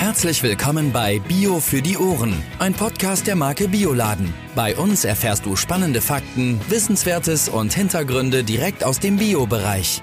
Herzlich 0.00 0.42
willkommen 0.42 0.92
bei 0.92 1.18
Bio 1.28 1.60
für 1.60 1.82
die 1.82 1.98
Ohren, 1.98 2.32
ein 2.58 2.72
Podcast 2.72 3.26
der 3.26 3.36
Marke 3.36 3.68
Bioladen. 3.68 4.32
Bei 4.56 4.74
uns 4.74 5.04
erfährst 5.04 5.44
du 5.44 5.56
spannende 5.56 6.00
Fakten, 6.00 6.58
Wissenswertes 6.70 7.50
und 7.50 7.74
Hintergründe 7.74 8.42
direkt 8.42 8.82
aus 8.82 8.98
dem 8.98 9.18
Bio-Bereich. 9.18 10.00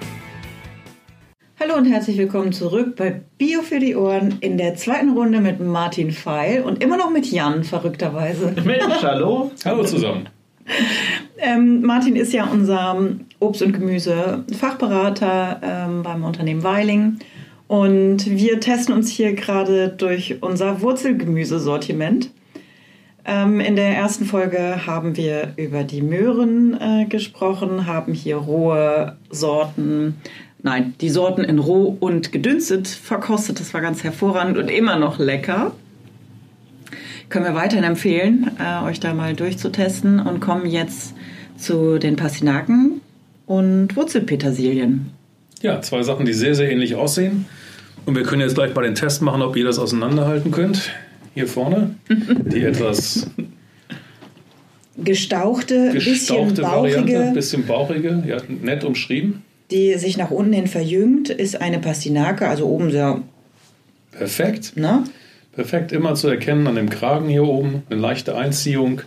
Hallo 1.60 1.74
und 1.78 1.86
herzlich 1.86 2.16
willkommen 2.20 2.54
zurück 2.54 2.96
bei 2.96 3.22
Bio 3.40 3.64
für 3.64 3.80
die 3.80 3.96
Ohren 3.96 4.38
in 4.42 4.60
der 4.60 4.76
zweiten 4.76 5.14
Runde 5.14 5.42
mit 5.42 5.60
Martin 5.60 6.12
Feil 6.12 6.62
und 6.62 6.84
immer 6.84 6.98
noch 6.98 7.10
mit 7.10 7.26
Jan, 7.32 7.64
verrückterweise. 7.64 8.54
Mensch, 8.64 9.02
hallo. 9.02 9.52
Hallo 9.66 9.84
zusammen. 9.84 10.30
Ähm, 11.40 11.82
Martin 11.82 12.16
ist 12.16 12.34
ja 12.34 12.46
unser 12.46 12.98
Obst- 13.40 13.64
und 13.64 13.74
Gemüse-Fachberater 13.74 15.60
ähm, 15.64 16.04
beim 16.04 16.24
Unternehmen 16.24 16.62
Weiling 16.62 17.18
und 17.68 18.30
wir 18.30 18.60
testen 18.60 18.94
uns 18.94 19.10
hier 19.10 19.34
gerade 19.34 19.90
durch 19.90 20.38
unser 20.42 20.82
Wurzelgemüsesortiment. 20.82 22.30
Ähm, 23.26 23.60
in 23.60 23.76
der 23.76 23.90
ersten 23.90 24.26
Folge 24.26 24.88
haben 24.88 25.18
wir 25.18 25.54
über 25.58 25.84
die 25.84 26.02
Möhren 26.02 26.78
äh, 26.80 27.06
gesprochen, 27.06 27.86
haben 27.86 28.14
hier 28.14 28.38
rohe 28.38 29.18
Sorten, 29.30 30.16
nein, 30.64 30.94
die 31.02 31.10
Sorten 31.10 31.44
in 31.44 31.60
roh 31.60 31.98
und 32.00 32.32
gedünstet 32.32 32.88
verkostet. 32.88 33.60
Das 33.60 33.74
war 33.74 33.82
ganz 33.82 34.02
hervorragend 34.04 34.58
und 34.58 34.70
immer 34.70 34.98
noch 34.98 35.20
lecker. 35.20 35.74
Können 37.28 37.44
wir 37.44 37.56
weiterhin 37.56 37.84
empfehlen, 37.84 38.50
äh, 38.58 38.86
euch 38.86 39.02
da 39.02 39.14
mal 39.14 39.36
durchzutesten 39.36 40.22
und 40.22 40.40
kommen 40.40 40.66
jetzt 40.66 41.14
zu 41.58 41.98
den 41.98 42.16
Pastinaken 42.16 43.02
und 43.46 43.94
Wurzelpetersilien. 43.98 45.17
Ja, 45.62 45.82
zwei 45.82 46.04
Sachen, 46.04 46.26
die 46.26 46.34
sehr, 46.34 46.56
sehr 46.56 46.72
ähnlich 46.72 46.96
aussehen. 46.96 47.46
Und 48.06 48.16
wir 48.16 48.24
können 48.24 48.42
jetzt 48.42 48.56
gleich 48.56 48.74
mal 48.74 48.84
den 48.84 48.96
Test 48.96 49.22
machen, 49.22 49.42
ob 49.42 49.56
ihr 49.56 49.66
das 49.66 49.80
auseinanderhalten 49.80 50.52
könnt. 50.52 50.92
Hier 51.34 51.48
vorne. 51.48 51.96
Die 52.10 52.64
etwas 52.64 53.28
Gestauchte, 54.98 55.92
gestauchte 55.94 56.54
bisschen 56.56 56.64
Variante, 56.64 57.14
bauchige, 57.14 57.32
bisschen 57.34 57.66
bauchige, 57.66 58.24
ja, 58.28 58.38
nett 58.48 58.84
umschrieben. 58.84 59.44
die 59.70 59.94
sich 59.96 60.18
nach 60.18 60.32
unten 60.32 60.54
hin 60.54 60.66
verjüngt, 60.68 61.30
ist 61.30 61.62
eine 61.62 61.78
Pastinake, 61.78 62.48
also 62.48 62.68
oben 62.68 62.90
sehr, 62.90 63.22
Perfekt. 64.12 64.76
ne? 64.76 65.04
Perfekt 65.54 65.92
immer 65.92 66.16
zu 66.16 66.28
erkennen 66.28 66.66
an 66.66 66.76
dem 66.76 66.90
Kragen 66.90 67.30
hier 67.30 67.44
oben. 67.44 67.84
Eine 67.90 68.00
leichte 68.00 68.36
Einziehung. 68.36 69.02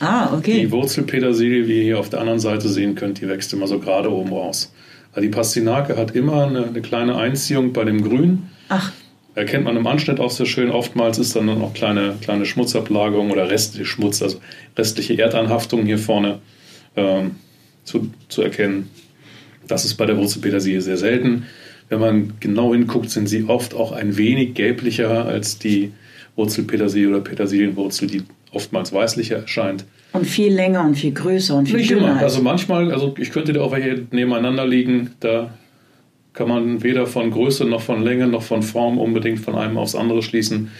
Ah, 0.00 0.34
okay. 0.36 0.60
Die 0.60 0.70
Wurzelpetersilie, 0.70 1.68
wie 1.68 1.78
ihr 1.78 1.82
hier 1.82 1.98
auf 2.00 2.10
der 2.10 2.20
anderen 2.20 2.40
Seite 2.40 2.68
sehen 2.68 2.94
könnt, 2.94 3.20
die 3.20 3.28
wächst 3.28 3.52
immer 3.52 3.66
so 3.66 3.78
gerade 3.78 4.10
oben 4.10 4.32
raus. 4.32 4.72
Also 5.16 5.28
die 5.28 5.34
Pastinake 5.34 5.96
hat 5.96 6.14
immer 6.14 6.46
eine, 6.46 6.66
eine 6.66 6.82
kleine 6.82 7.16
Einziehung 7.16 7.72
bei 7.72 7.84
dem 7.84 8.02
Grün. 8.02 8.50
Ach, 8.68 8.92
Erkennt 9.34 9.64
man 9.64 9.76
im 9.76 9.86
Anschnitt 9.86 10.20
auch 10.20 10.30
sehr 10.30 10.44
schön. 10.44 10.70
Oftmals 10.70 11.18
ist 11.18 11.34
dann 11.36 11.46
noch 11.46 11.72
kleine, 11.72 12.16
kleine 12.20 12.44
Schmutzablagerung 12.44 13.30
oder 13.30 13.50
restliche 13.50 13.86
Schmutz, 13.86 14.22
also 14.22 14.40
restliche 14.76 15.18
Erdanhaftung 15.18 15.84
hier 15.84 15.98
vorne 15.98 16.40
ähm, 16.96 17.36
zu, 17.84 18.10
zu 18.28 18.42
erkennen. 18.42 18.90
Das 19.66 19.86
ist 19.86 19.94
bei 19.94 20.04
der 20.04 20.18
Wurzelpetersilie 20.18 20.82
sehr 20.82 20.96
selten. 20.98 21.46
Wenn 21.88 22.00
man 22.00 22.32
genau 22.40 22.72
hinguckt, 22.72 23.10
sind 23.10 23.26
sie 23.26 23.44
oft 23.44 23.74
auch 23.74 23.92
ein 23.92 24.16
wenig 24.16 24.54
gelblicher 24.54 25.26
als 25.26 25.58
die 25.58 25.92
Wurzelpetersilie 26.34 27.08
oder 27.08 27.20
Petersilienwurzel, 27.20 28.08
die 28.08 28.22
oftmals 28.52 28.92
weißlicher 28.92 29.36
erscheint. 29.36 29.84
Und 30.16 30.26
viel 30.26 30.52
länger 30.52 30.84
und 30.84 30.96
viel 30.96 31.12
größer 31.12 31.54
und 31.56 31.66
viel 31.66 31.76
Nicht 31.76 31.90
dünner. 31.90 32.12
immer. 32.12 32.20
Also 32.20 32.42
manchmal, 32.42 32.92
also 32.92 33.14
ich 33.18 33.30
könnte 33.30 33.52
dir 33.52 33.62
auch 33.62 33.72
welche 33.72 34.06
nebeneinander 34.10 34.66
liegen, 34.66 35.12
da 35.20 35.50
kann 36.32 36.48
man 36.48 36.82
weder 36.82 37.06
von 37.06 37.30
Größe 37.30 37.64
noch 37.64 37.80
von 37.80 38.02
Länge 38.02 38.26
noch 38.26 38.42
von 38.42 38.62
Form 38.62 38.98
unbedingt 38.98 39.40
von 39.40 39.54
einem 39.54 39.78
aufs 39.78 39.94
andere 39.94 40.22
schließen. 40.22 40.70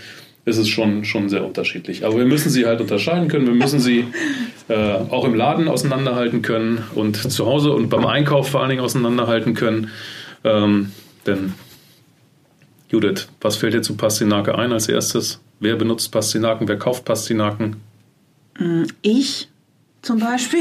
Es 0.45 0.59
ist 0.59 0.69
schon, 0.69 1.05
schon 1.05 1.29
sehr 1.29 1.45
unterschiedlich. 1.45 2.05
Aber 2.05 2.19
wir 2.19 2.25
müssen 2.25 2.51
sie 2.51 2.67
halt 2.67 2.81
unterscheiden 2.81 3.27
können. 3.27 3.47
Wir 3.47 3.55
müssen 3.55 3.81
sie 3.81 4.05
äh, 4.69 4.75
auch 4.75 5.25
im 5.25 5.35
Laden 5.35 5.67
auseinanderhalten 5.67 6.43
können 6.43 6.85
und 6.95 7.17
zu 7.17 7.47
Hause 7.47 7.73
und 7.73 7.89
beim 7.89 8.07
Einkauf 8.07 8.51
vor 8.51 8.61
allen 8.61 8.71
Dingen 8.71 8.83
auseinanderhalten 8.83 9.55
können. 9.55 9.91
Ähm, 10.45 10.93
denn, 11.27 11.55
Judith, 12.91 13.27
was 13.41 13.57
fällt 13.57 13.75
dir 13.75 13.83
zu 13.83 13.97
Pastinake 13.97 14.57
ein 14.57 14.73
als 14.73 14.89
erstes? 14.89 15.41
Wer 15.59 15.75
benutzt 15.75 16.13
Pastinaken? 16.13 16.69
Wer 16.69 16.77
kauft 16.77 17.05
Pastinaken? 17.05 17.77
Ich 19.03 19.49
zum 20.03 20.19
Beispiel 20.21 20.61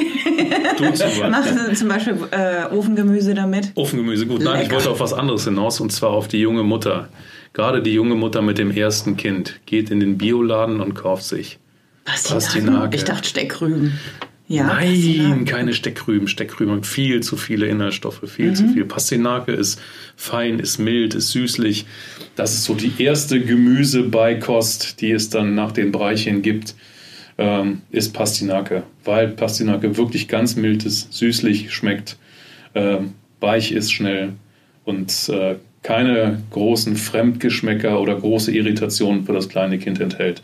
Du 0.78 0.84
zum 0.86 0.90
Beispiel. 1.00 1.30
mache 1.30 1.74
zum 1.74 1.88
Beispiel 1.88 2.18
äh, 2.32 2.66
Ofengemüse 2.74 3.34
damit. 3.36 3.72
Ofengemüse, 3.76 4.26
gut. 4.26 4.42
Nein, 4.42 4.56
ich 4.56 4.62
Lecker. 4.64 4.76
wollte 4.76 4.90
auf 4.90 5.00
was 5.00 5.14
anderes 5.14 5.44
hinaus 5.46 5.80
und 5.80 5.92
zwar 5.92 6.10
auf 6.12 6.28
die 6.28 6.40
junge 6.40 6.64
Mutter. 6.64 7.10
Gerade 7.54 7.82
die 7.82 7.94
junge 7.94 8.16
Mutter 8.16 8.42
mit 8.42 8.58
dem 8.58 8.72
ersten 8.72 9.16
Kind 9.18 9.60
geht 9.66 9.90
in 9.92 10.00
den 10.00 10.18
Bioladen 10.18 10.82
und 10.82 10.94
kauft 10.96 11.24
sich. 11.24 11.58
Pastinake. 12.06 12.96
Ich 12.98 13.04
dachte 13.04 13.28
Steckrüben. 13.30 13.98
Ja, 14.48 14.66
Nein, 14.68 14.92
Pastinaken. 14.94 15.46
keine 15.46 15.74
Steckrüben. 15.74 16.28
Steckrüben 16.28 16.72
haben 16.74 16.84
viel 16.84 17.22
zu 17.24 17.36
viele 17.36 17.66
Inhaltsstoffe, 17.66 18.22
viel 18.28 18.50
Mhm. 18.52 18.56
zu 18.56 18.68
viel. 18.68 18.86
Pastinake 18.86 19.52
ist 19.54 19.82
fein, 20.16 20.60
ist 20.60 20.78
mild, 20.78 21.16
ist 21.16 21.32
süßlich. 21.32 21.86
Das 22.36 22.54
ist 22.54 22.66
so 22.66 22.76
die 22.76 22.92
erste 23.02 23.40
Gemüsebeikost, 23.42 25.02
die 25.02 25.12
es 25.12 25.30
dann 25.30 25.56
nach 25.56 25.72
den 25.72 25.92
Breichen 25.92 26.42
gibt, 26.44 26.76
ähm, 27.38 27.82
ist 27.92 28.14
Pastinake. 28.14 28.84
Weil 29.04 29.30
Pastinake 29.30 29.98
wirklich 29.98 30.28
ganz 30.28 30.56
mild 30.56 30.86
ist, 30.86 31.14
süßlich 31.14 31.72
schmeckt, 31.74 32.18
ähm, 32.74 33.14
weich 33.40 33.72
ist 33.72 33.92
schnell 33.92 34.34
und 34.86 35.30
äh, 35.30 35.56
keine 35.84 36.42
großen 36.52 36.96
Fremdgeschmäcker 36.96 38.00
oder 38.00 38.16
große 38.16 38.52
Irritationen 38.52 39.26
für 39.26 39.34
das 39.34 39.50
kleine 39.50 39.78
Kind 39.78 40.00
enthält. 40.00 40.42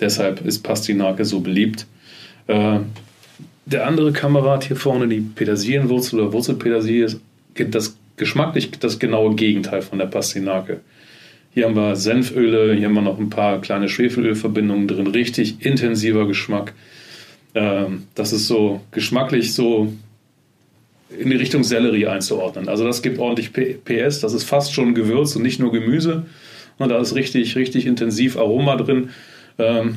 Deshalb 0.00 0.44
ist 0.44 0.62
Pastinake 0.62 1.24
so 1.24 1.40
beliebt. 1.40 1.86
Äh, 2.46 2.80
der 3.64 3.86
andere 3.86 4.12
Kamerad 4.12 4.64
hier 4.64 4.76
vorne, 4.76 5.08
die 5.08 5.20
Petersilienwurzel 5.20 6.20
oder 6.20 6.32
Wurzelpetersilie, 6.32 7.04
ist 7.04 7.20
das 7.70 7.96
geschmacklich 8.16 8.70
das 8.72 8.98
genaue 8.98 9.34
Gegenteil 9.34 9.82
von 9.82 9.98
der 9.98 10.06
Pastinake. 10.06 10.80
Hier 11.54 11.66
haben 11.66 11.76
wir 11.76 11.96
Senföle, 11.96 12.74
hier 12.74 12.86
haben 12.86 12.94
wir 12.94 13.02
noch 13.02 13.18
ein 13.18 13.28
paar 13.30 13.60
kleine 13.60 13.88
Schwefelölverbindungen 13.88 14.88
drin, 14.88 15.06
richtig 15.06 15.64
intensiver 15.64 16.26
Geschmack. 16.26 16.72
Ähm, 17.54 18.04
das 18.14 18.32
ist 18.32 18.48
so 18.48 18.80
geschmacklich 18.90 19.52
so 19.52 19.92
in 21.18 21.28
die 21.28 21.36
Richtung 21.36 21.62
Sellerie 21.62 22.06
einzuordnen. 22.06 22.68
Also 22.68 22.84
das 22.84 23.02
gibt 23.02 23.18
ordentlich 23.18 23.52
PS, 23.52 24.20
das 24.20 24.32
ist 24.32 24.44
fast 24.44 24.72
schon 24.72 24.94
Gewürz 24.94 25.36
und 25.36 25.42
nicht 25.42 25.60
nur 25.60 25.72
Gemüse. 25.72 26.24
Und 26.78 26.88
da 26.88 26.98
ist 26.98 27.14
richtig, 27.14 27.54
richtig 27.54 27.86
intensiv 27.86 28.38
Aroma 28.38 28.76
drin. 28.76 29.10
Ähm, 29.58 29.96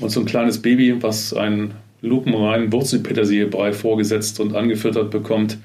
und 0.00 0.10
so 0.10 0.20
ein 0.20 0.26
kleines 0.26 0.62
Baby, 0.62 1.02
was 1.02 1.34
einen 1.34 1.74
lupenreinen 2.00 2.72
Wurzelpetersiliebrei 2.72 3.72
vorgesetzt 3.72 4.38
und 4.38 4.54
angefüttert 4.54 5.10
bekommt, 5.10 5.58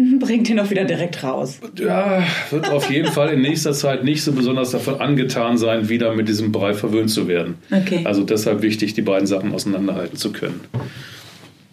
Bringt 0.20 0.48
ihn 0.48 0.58
auch 0.60 0.70
wieder 0.70 0.84
direkt 0.84 1.22
raus. 1.22 1.58
ja, 1.78 2.22
wird 2.50 2.70
auf 2.70 2.90
jeden 2.90 3.10
Fall 3.10 3.30
in 3.30 3.42
nächster 3.42 3.72
Zeit 3.72 4.04
nicht 4.04 4.22
so 4.22 4.32
besonders 4.32 4.70
davon 4.70 5.00
angetan 5.00 5.58
sein, 5.58 5.88
wieder 5.88 6.14
mit 6.14 6.28
diesem 6.28 6.52
Brei 6.52 6.74
verwöhnt 6.74 7.10
zu 7.10 7.28
werden. 7.28 7.56
Okay. 7.70 8.00
Also 8.04 8.22
deshalb 8.24 8.62
wichtig, 8.62 8.94
die 8.94 9.02
beiden 9.02 9.26
Sachen 9.26 9.52
auseinanderhalten 9.54 10.16
zu 10.16 10.32
können. 10.32 10.60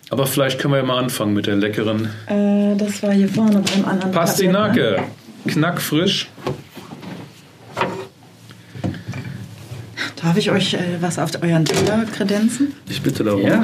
Aber 0.10 0.26
vielleicht 0.26 0.60
können 0.60 0.74
wir 0.74 0.80
ja 0.80 0.86
mal 0.86 1.00
anfangen 1.00 1.34
mit 1.34 1.48
der 1.48 1.56
leckeren 1.58 2.10
Äh, 2.28 2.76
das 2.78 3.04
war 3.04 3.12
hier 3.12 3.28
vorne 3.28 3.62
beim 3.74 3.86
anderen. 3.86 4.12
Pastinake. 4.12 5.04
Knackfrisch. 5.48 6.30
Darf 10.22 10.38
ich 10.38 10.50
euch 10.52 10.74
äh, 10.74 10.80
was 11.00 11.20
auf 11.20 11.32
euren 11.42 11.66
Teller 11.66 12.06
kredenzen? 12.06 12.74
Ich 12.90 13.02
bitte 13.02 13.24
darum. 13.24 13.42
Ja, 13.42 13.64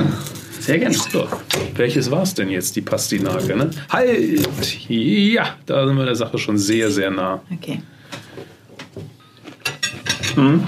sehr 0.63 0.79
gerne. 0.79 0.95
So, 0.95 1.27
welches 1.75 2.09
war 2.09 2.23
es 2.23 2.33
denn 2.33 2.49
jetzt, 2.49 2.75
die 2.75 2.81
Pastinake? 2.81 3.55
Ne? 3.55 3.69
Halt! 3.89 4.47
Ja, 4.89 5.57
da 5.65 5.85
sind 5.85 5.97
wir 5.97 6.05
der 6.05 6.15
Sache 6.15 6.37
schon 6.37 6.57
sehr, 6.57 6.89
sehr 6.89 7.11
nah. 7.11 7.41
Okay. 7.51 7.81
Hm? 10.35 10.63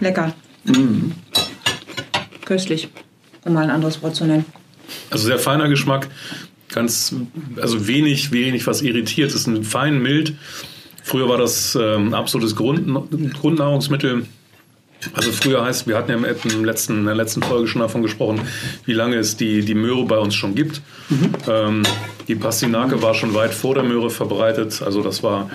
Lecker. 0.00 0.34
Köstlich. 2.44 2.88
Um 3.44 3.54
mal 3.54 3.64
ein 3.64 3.70
anderes 3.70 4.02
Wort 4.02 4.14
zu 4.14 4.24
nennen. 4.24 4.44
Also 5.10 5.26
sehr 5.26 5.38
feiner 5.38 5.68
Geschmack, 5.68 6.08
ganz, 6.68 7.14
also 7.60 7.86
wenig, 7.86 8.30
wenig 8.30 8.66
was 8.66 8.82
irritiert. 8.82 9.30
Es 9.30 9.36
ist 9.36 9.46
ein 9.46 9.64
fein 9.64 10.02
mild. 10.02 10.34
Früher 11.02 11.28
war 11.28 11.38
das 11.38 11.76
ähm, 11.80 12.12
absolutes 12.12 12.54
Grund, 12.54 12.86
Grundnahrungsmittel. 13.32 14.26
Also 15.12 15.30
früher 15.30 15.64
heißt, 15.64 15.86
wir 15.86 15.96
hatten 15.96 16.10
ja 16.10 16.16
im 16.16 16.64
letzten, 16.64 16.98
in 16.98 17.04
der 17.06 17.14
letzten 17.14 17.42
Folge 17.42 17.68
schon 17.68 17.80
davon 17.80 18.02
gesprochen, 18.02 18.40
wie 18.84 18.94
lange 18.94 19.16
es 19.16 19.36
die, 19.36 19.64
die 19.64 19.74
Möhre 19.74 20.04
bei 20.04 20.18
uns 20.18 20.34
schon 20.34 20.54
gibt. 20.54 20.82
Ähm, 21.48 21.82
die 22.26 22.34
Pastinake 22.34 23.00
war 23.00 23.14
schon 23.14 23.34
weit 23.34 23.54
vor 23.54 23.74
der 23.74 23.84
Möhre 23.84 24.10
verbreitet. 24.10 24.82
Also 24.82 25.02
das 25.02 25.22
war 25.22 25.48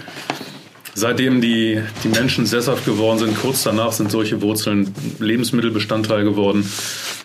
Seitdem 0.95 1.41
die, 1.41 1.81
die 2.03 2.07
Menschen 2.07 2.45
sesshaft 2.45 2.85
geworden 2.85 3.17
sind, 3.17 3.35
kurz 3.41 3.63
danach 3.63 3.91
sind 3.93 4.11
solche 4.11 4.43
Wurzeln 4.43 4.93
Lebensmittelbestandteil 5.19 6.23
geworden. 6.23 6.69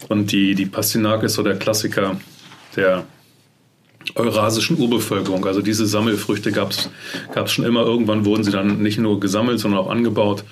Und 0.09 0.32
die, 0.32 0.55
die 0.55 0.65
Pastinake 0.65 1.26
ist 1.26 1.35
so 1.35 1.43
der 1.43 1.59
Klassiker 1.59 2.17
der 2.76 3.05
eurasischen 4.15 4.79
Urbevölkerung. 4.79 5.44
Also 5.44 5.61
diese 5.61 5.87
Sammelfrüchte 5.87 6.50
gab 6.50 6.70
es 6.70 6.88
schon 7.53 7.67
immer. 7.67 7.82
Irgendwann 7.82 8.25
wurden 8.25 8.43
sie 8.43 8.50
dann 8.50 8.81
nicht 8.81 8.99
nur 8.99 9.20
gesammelt, 9.20 9.61
sondern 9.61 9.81
auch 9.81 9.91
angebaut. 9.91 10.44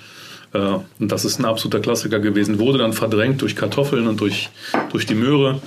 Äh, 0.53 0.59
und 0.99 1.11
das 1.11 1.25
ist 1.25 1.39
ein 1.39 1.45
absoluter 1.45 1.79
Klassiker 1.79 2.19
gewesen. 2.19 2.59
Wurde 2.59 2.79
dann 2.79 2.93
verdrängt 2.93 3.41
durch 3.41 3.55
Kartoffeln 3.55 4.07
und 4.07 4.19
durch, 4.21 4.49
durch 4.91 5.05
die 5.05 5.15
Möhre. 5.15 5.61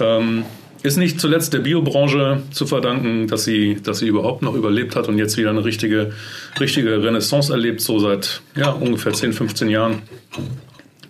Ähm, 0.00 0.44
ist 0.82 0.96
nicht 0.96 1.20
zuletzt 1.20 1.52
der 1.52 1.58
Biobranche 1.58 2.42
zu 2.50 2.66
verdanken, 2.66 3.26
dass 3.28 3.44
sie, 3.44 3.78
dass 3.82 3.98
sie 3.98 4.06
überhaupt 4.06 4.42
noch 4.42 4.54
überlebt 4.54 4.96
hat 4.96 5.08
und 5.08 5.18
jetzt 5.18 5.36
wieder 5.36 5.50
eine 5.50 5.64
richtige, 5.64 6.12
richtige 6.58 7.02
Renaissance 7.02 7.52
erlebt, 7.52 7.82
so 7.82 7.98
seit 7.98 8.40
ja, 8.56 8.70
ungefähr 8.70 9.12
10, 9.12 9.32
15 9.32 9.68
Jahren. 9.68 10.02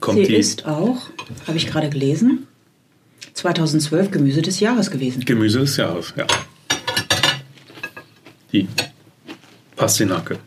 Kommt 0.01 0.19
sie 0.19 0.25
die 0.25 0.35
ist 0.35 0.67
auch, 0.67 0.97
habe 1.47 1.57
ich 1.57 1.67
gerade 1.67 1.89
gelesen, 1.89 2.49
2012 3.35 4.11
Gemüse 4.11 4.43
des 4.43 4.59
Jahres 4.61 4.91
gewesen. 4.91 5.25
Gemüse 5.25 5.61
des 5.61 5.77
Jahres, 5.77 6.15
ja. 6.17 6.27
Die 8.53 8.67
Pastinake. 9.77 10.39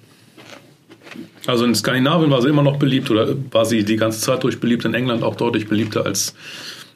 Also 1.45 1.65
in 1.65 1.75
Skandinavien 1.75 2.31
war 2.31 2.41
sie 2.41 2.49
immer 2.49 2.63
noch 2.63 2.77
beliebt 2.77 3.11
oder 3.11 3.35
war 3.51 3.65
sie 3.65 3.83
die 3.83 3.97
ganze 3.97 4.21
Zeit 4.21 4.43
durch 4.43 4.59
beliebt, 4.59 4.85
in 4.85 4.93
England 4.93 5.23
auch 5.23 5.35
deutlich 5.35 5.67
beliebter 5.67 6.05
als, 6.05 6.35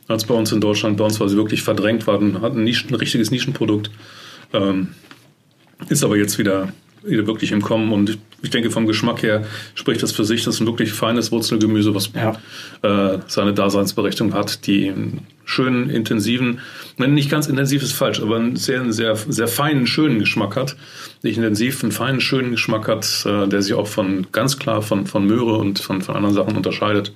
als 0.07 0.25
bei 0.25 0.33
uns 0.33 0.51
in 0.51 0.61
Deutschland. 0.61 0.97
Bei 0.97 1.03
uns 1.03 1.19
war 1.19 1.27
sie 1.27 1.35
wirklich 1.35 1.61
verdrängt 1.63 2.07
worden, 2.07 2.41
hat 2.41 2.53
ein, 2.53 2.63
Nischen, 2.63 2.91
ein 2.91 2.95
richtiges 2.95 3.29
Nischenprodukt. 3.29 3.91
Ähm, 4.53 4.89
ist 5.89 6.03
aber 6.03 6.17
jetzt 6.17 6.37
wieder 6.37 6.71
wirklich 7.07 7.51
im 7.51 7.61
Kommen 7.61 7.91
und 7.91 8.17
ich 8.41 8.49
denke, 8.49 8.69
vom 8.69 8.85
Geschmack 8.85 9.23
her 9.23 9.45
spricht 9.73 10.03
das 10.03 10.11
für 10.11 10.23
sich. 10.23 10.43
Das 10.43 10.55
ist 10.55 10.61
ein 10.61 10.67
wirklich 10.67 10.93
feines 10.93 11.31
Wurzelgemüse, 11.31 11.95
was 11.95 12.11
ja. 12.13 12.33
äh, 12.83 13.19
seine 13.27 13.53
Daseinsberechtigung 13.53 14.33
hat, 14.33 14.67
die 14.67 14.93
schönen, 15.45 15.89
intensiven, 15.89 16.59
nein, 16.97 17.13
nicht 17.13 17.31
ganz 17.31 17.47
intensiv 17.47 17.81
ist 17.81 17.93
falsch, 17.93 18.21
aber 18.21 18.35
einen 18.35 18.55
sehr, 18.55 18.91
sehr, 18.91 19.15
sehr 19.15 19.47
feinen, 19.47 19.87
schönen 19.87 20.19
Geschmack 20.19 20.55
hat. 20.55 20.75
Nicht 21.23 21.37
intensiv, 21.37 21.81
einen 21.83 21.91
feinen, 21.91 22.21
schönen 22.21 22.51
Geschmack 22.51 22.87
hat, 22.87 23.25
äh, 23.25 23.47
der 23.47 23.61
sich 23.61 23.73
auch 23.73 23.87
von 23.87 24.27
ganz 24.31 24.59
klar 24.59 24.81
von, 24.81 25.07
von 25.07 25.25
Möhre 25.25 25.57
und 25.57 25.79
von, 25.79 26.01
von 26.01 26.15
anderen 26.15 26.35
Sachen 26.35 26.55
unterscheidet. 26.55 27.13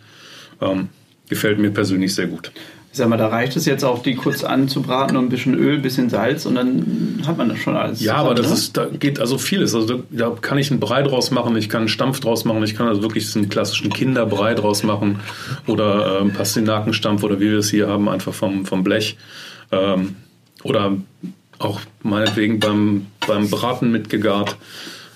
Ähm, 0.59 0.89
gefällt 1.29 1.59
mir 1.59 1.71
persönlich 1.71 2.15
sehr 2.15 2.27
gut 2.27 2.51
ich 2.91 2.97
sag 2.97 3.07
mal, 3.07 3.15
da 3.15 3.27
reicht 3.27 3.55
es 3.55 3.65
jetzt 3.65 3.85
auch, 3.85 4.03
die 4.03 4.15
kurz 4.15 4.43
anzubraten 4.43 5.15
und 5.15 5.25
ein 5.25 5.29
bisschen 5.29 5.53
Öl, 5.53 5.75
ein 5.75 5.81
bisschen 5.81 6.09
Salz 6.09 6.45
und 6.45 6.55
dann 6.55 7.21
hat 7.25 7.37
man 7.37 7.47
das 7.47 7.59
schon 7.59 7.77
alles. 7.77 8.01
Ja, 8.01 8.15
aber 8.15 8.35
das 8.35 8.47
ne? 8.47 8.53
ist, 8.53 8.75
da 8.75 8.85
geht 8.85 9.17
also 9.17 9.37
vieles. 9.37 9.73
Also 9.73 9.97
da, 9.97 10.03
da, 10.09 10.29
kann 10.41 10.57
ich 10.57 10.71
einen 10.71 10.81
Brei 10.81 11.01
draus 11.01 11.31
machen, 11.31 11.55
ich 11.55 11.69
kann 11.69 11.81
einen 11.81 11.87
Stampf 11.87 12.19
draus 12.19 12.43
machen, 12.43 12.61
ich 12.63 12.75
kann 12.75 12.89
also 12.89 13.01
wirklich 13.01 13.33
einen 13.33 13.47
klassischen 13.47 13.93
Kinderbrei 13.93 14.55
draus 14.55 14.83
machen 14.83 15.21
oder 15.67 16.19
ähm, 16.19 16.33
Pastinakenstampf 16.33 17.23
oder 17.23 17.39
wie 17.39 17.51
wir 17.51 17.59
es 17.59 17.69
hier 17.69 17.87
haben, 17.87 18.09
einfach 18.09 18.33
vom, 18.33 18.65
vom 18.65 18.83
Blech. 18.83 19.15
Ähm, 19.71 20.17
oder 20.63 20.97
auch 21.59 21.79
meinetwegen 22.03 22.59
beim, 22.59 23.07
beim 23.25 23.49
Braten 23.49 23.91
mitgegart, 23.93 24.57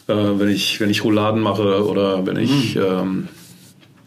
äh, 0.08 0.14
wenn, 0.14 0.48
ich, 0.48 0.80
wenn 0.80 0.90
ich 0.90 1.04
Rouladen 1.04 1.42
mache 1.42 1.86
oder 1.86 2.26
wenn 2.26 2.38
ich. 2.38 2.76
Mhm. 2.76 2.82
Ähm, 2.82 3.28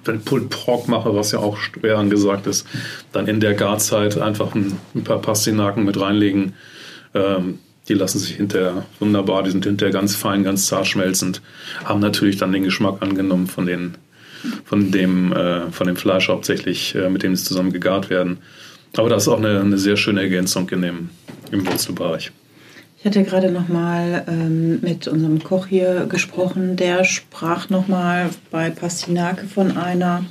wenn 0.08 0.22
Pulled 0.22 0.50
Pork 0.50 0.88
mache, 0.88 1.14
was 1.14 1.32
ja 1.32 1.38
auch 1.38 1.56
schwer 1.58 1.98
angesagt 1.98 2.46
ist, 2.46 2.66
dann 3.12 3.28
in 3.28 3.40
der 3.40 3.54
Garzeit 3.54 4.18
einfach 4.18 4.54
ein, 4.54 4.78
ein 4.94 5.04
paar 5.04 5.20
Pastinaken 5.20 5.84
mit 5.84 6.00
reinlegen. 6.00 6.54
Ähm, 7.14 7.58
die 7.88 7.94
lassen 7.94 8.18
sich 8.18 8.36
hinterher 8.36 8.84
wunderbar, 8.98 9.42
die 9.42 9.50
sind 9.50 9.64
hinterher 9.64 9.92
ganz 9.92 10.14
fein, 10.14 10.44
ganz 10.44 10.66
zart 10.66 10.86
schmelzend, 10.86 11.40
haben 11.84 12.00
natürlich 12.00 12.36
dann 12.36 12.52
den 12.52 12.64
Geschmack 12.64 13.00
angenommen 13.00 13.46
von, 13.46 13.66
den, 13.66 13.96
von, 14.64 14.90
dem, 14.90 15.32
äh, 15.32 15.70
von 15.70 15.86
dem 15.86 15.96
Fleisch 15.96 16.28
hauptsächlich, 16.28 16.94
äh, 16.94 17.08
mit 17.08 17.22
dem 17.22 17.34
sie 17.34 17.44
zusammen 17.44 17.72
gegart 17.72 18.10
werden. 18.10 18.38
Aber 18.96 19.08
das 19.08 19.22
ist 19.22 19.28
auch 19.28 19.38
eine, 19.38 19.60
eine 19.60 19.78
sehr 19.78 19.96
schöne 19.96 20.22
Ergänzung 20.22 20.68
in 20.70 20.82
dem, 20.82 21.10
im 21.50 21.66
Wurzelbereich. 21.66 22.32
Ich 22.98 23.04
hatte 23.04 23.22
gerade 23.22 23.52
noch 23.52 23.68
mal 23.68 24.24
ähm, 24.26 24.80
mit 24.80 25.06
unserem 25.06 25.42
Koch 25.42 25.66
hier 25.66 26.06
gesprochen. 26.06 26.74
Der 26.74 27.04
sprach 27.04 27.70
noch 27.70 27.86
mal 27.86 28.30
bei 28.50 28.70
Pastinake 28.70 29.46
von 29.46 29.76
einer 29.76 30.24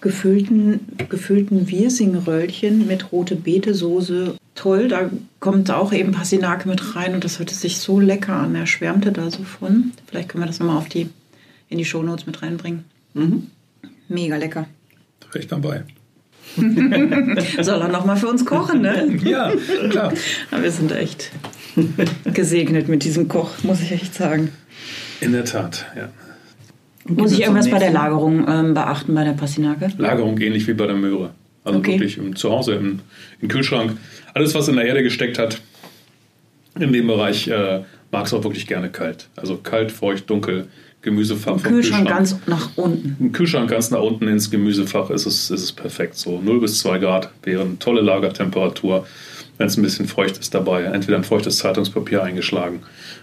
gefüllten, 0.00 0.80
gefüllten 1.08 1.68
Wirsingröllchen 1.68 2.88
mit 2.88 3.12
rote 3.12 3.36
Beete-Soße. 3.36 4.34
Toll, 4.56 4.88
da 4.88 5.10
kommt 5.38 5.70
auch 5.70 5.92
eben 5.92 6.10
Pastinake 6.10 6.68
mit 6.68 6.96
rein 6.96 7.14
und 7.14 7.22
das 7.22 7.38
hörte 7.38 7.54
sich 7.54 7.78
so 7.78 8.00
lecker 8.00 8.34
an. 8.34 8.56
Er 8.56 8.66
schwärmte 8.66 9.12
da 9.12 9.30
so 9.30 9.44
von. 9.44 9.92
Vielleicht 10.06 10.28
können 10.28 10.42
wir 10.42 10.48
das 10.48 10.58
nochmal 10.58 10.78
auf 10.78 10.88
die, 10.88 11.08
in 11.68 11.78
die 11.78 11.84
Shownotes 11.84 12.26
mit 12.26 12.42
reinbringen. 12.42 12.84
Mhm. 13.14 13.46
Mega 14.08 14.36
lecker. 14.36 14.66
Recht 15.32 15.52
dabei. 15.52 15.84
Soll 16.56 17.80
er 17.80 17.88
nochmal 17.88 18.16
für 18.16 18.28
uns 18.28 18.44
kochen, 18.44 18.82
ne? 18.82 19.18
Ja, 19.24 19.52
klar. 19.88 20.12
Aber 20.50 20.62
wir 20.62 20.70
sind 20.72 20.90
echt 20.92 21.30
gesegnet 22.34 22.88
mit 22.88 23.04
diesem 23.04 23.28
Koch, 23.28 23.50
muss 23.62 23.80
ich 23.80 23.92
echt 23.92 24.14
sagen. 24.14 24.50
In 25.20 25.32
der 25.32 25.44
Tat, 25.44 25.86
ja. 25.96 26.08
Muss 27.04 27.32
ich 27.32 27.40
irgendwas 27.40 27.68
bei 27.68 27.78
der 27.78 27.90
Lagerung 27.90 28.46
ähm, 28.48 28.74
beachten, 28.74 29.14
bei 29.14 29.24
der 29.24 29.32
Passinake? 29.32 29.90
Lagerung 29.98 30.38
ähnlich 30.38 30.68
wie 30.68 30.74
bei 30.74 30.86
der 30.86 30.94
Möhre. 30.94 31.30
Also 31.64 31.78
okay. 31.78 31.92
wirklich 31.92 32.18
im, 32.18 32.36
zu 32.36 32.50
Hause 32.50 32.74
im, 32.74 33.00
im, 33.40 33.48
Kühlschrank. 33.48 33.96
Alles, 34.34 34.54
was 34.54 34.68
in 34.68 34.76
der 34.76 34.84
Erde 34.84 35.02
gesteckt 35.02 35.38
hat, 35.38 35.60
in 36.78 36.92
dem 36.92 37.06
Bereich 37.06 37.48
äh, 37.48 37.82
mag 38.10 38.26
es 38.26 38.34
auch 38.34 38.44
wirklich 38.44 38.66
gerne 38.66 38.88
kalt. 38.88 39.28
Also 39.36 39.56
kalt, 39.56 39.90
feucht, 39.90 40.30
dunkel, 40.30 40.68
Gemüsefach. 41.02 41.56
Im 41.56 41.62
Kühlschrank, 41.62 42.06
Kühlschrank 42.06 42.08
ganz 42.08 42.36
nach 42.46 42.70
unten. 42.76 43.16
Im 43.18 43.32
Kühlschrank 43.32 43.68
ganz 43.68 43.90
nach 43.90 44.00
unten 44.00 44.28
ins 44.28 44.50
Gemüsefach 44.50 45.10
ist 45.10 45.26
es, 45.26 45.50
ist 45.50 45.62
es 45.62 45.72
perfekt. 45.72 46.16
So 46.16 46.40
0 46.40 46.60
bis 46.60 46.78
2 46.78 46.98
Grad 46.98 47.30
wäre 47.42 47.62
eine 47.62 47.78
tolle 47.78 48.00
Lagertemperatur 48.00 49.06
wenn 49.58 49.66
es 49.66 49.76
ein 49.76 49.82
bisschen 49.82 50.06
feucht 50.08 50.38
ist 50.38 50.54
dabei. 50.54 50.84
Entweder 50.84 51.16
ein 51.18 51.24
feuchtes 51.24 51.58
Zeitungspapier 51.58 52.22
eingeschlagen. 52.22 52.80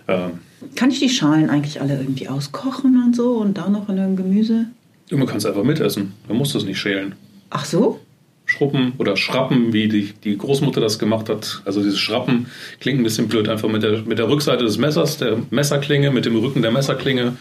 Ähm, 0.07 0.39
kann 0.75 0.91
ich 0.91 0.99
die 0.99 1.09
Schalen 1.09 1.49
eigentlich 1.49 1.81
alle 1.81 1.97
irgendwie 1.97 2.27
auskochen 2.27 3.01
und 3.03 3.15
so 3.15 3.37
und 3.37 3.57
da 3.57 3.69
noch 3.69 3.89
in 3.89 3.99
einem 3.99 4.15
Gemüse? 4.15 4.65
Man 5.11 5.25
kann 5.25 5.37
es 5.37 5.45
einfach 5.45 5.63
mitessen. 5.63 6.13
Man 6.27 6.37
muss 6.37 6.53
das 6.53 6.63
nicht 6.63 6.79
schälen. 6.79 7.15
Ach 7.49 7.65
so? 7.65 7.99
Schruppen 8.45 8.93
oder 8.97 9.15
Schrappen, 9.15 9.73
wie 9.73 9.87
die, 9.87 10.13
die 10.23 10.37
Großmutter 10.37 10.81
das 10.81 10.97
gemacht 10.97 11.29
hat. 11.29 11.61
Also 11.65 11.83
dieses 11.83 11.99
Schrappen 11.99 12.47
klingt 12.79 12.99
ein 12.99 13.03
bisschen 13.03 13.27
blöd. 13.27 13.47
Einfach 13.47 13.69
mit 13.69 13.83
der, 13.83 14.01
mit 14.01 14.17
der 14.17 14.27
Rückseite 14.27 14.63
des 14.63 14.77
Messers, 14.77 15.17
der 15.17 15.37
Messerklinge, 15.51 16.09
mit 16.11 16.25
dem 16.25 16.35
Rücken 16.35 16.61
der 16.61 16.71
Messerklinge. 16.71 17.37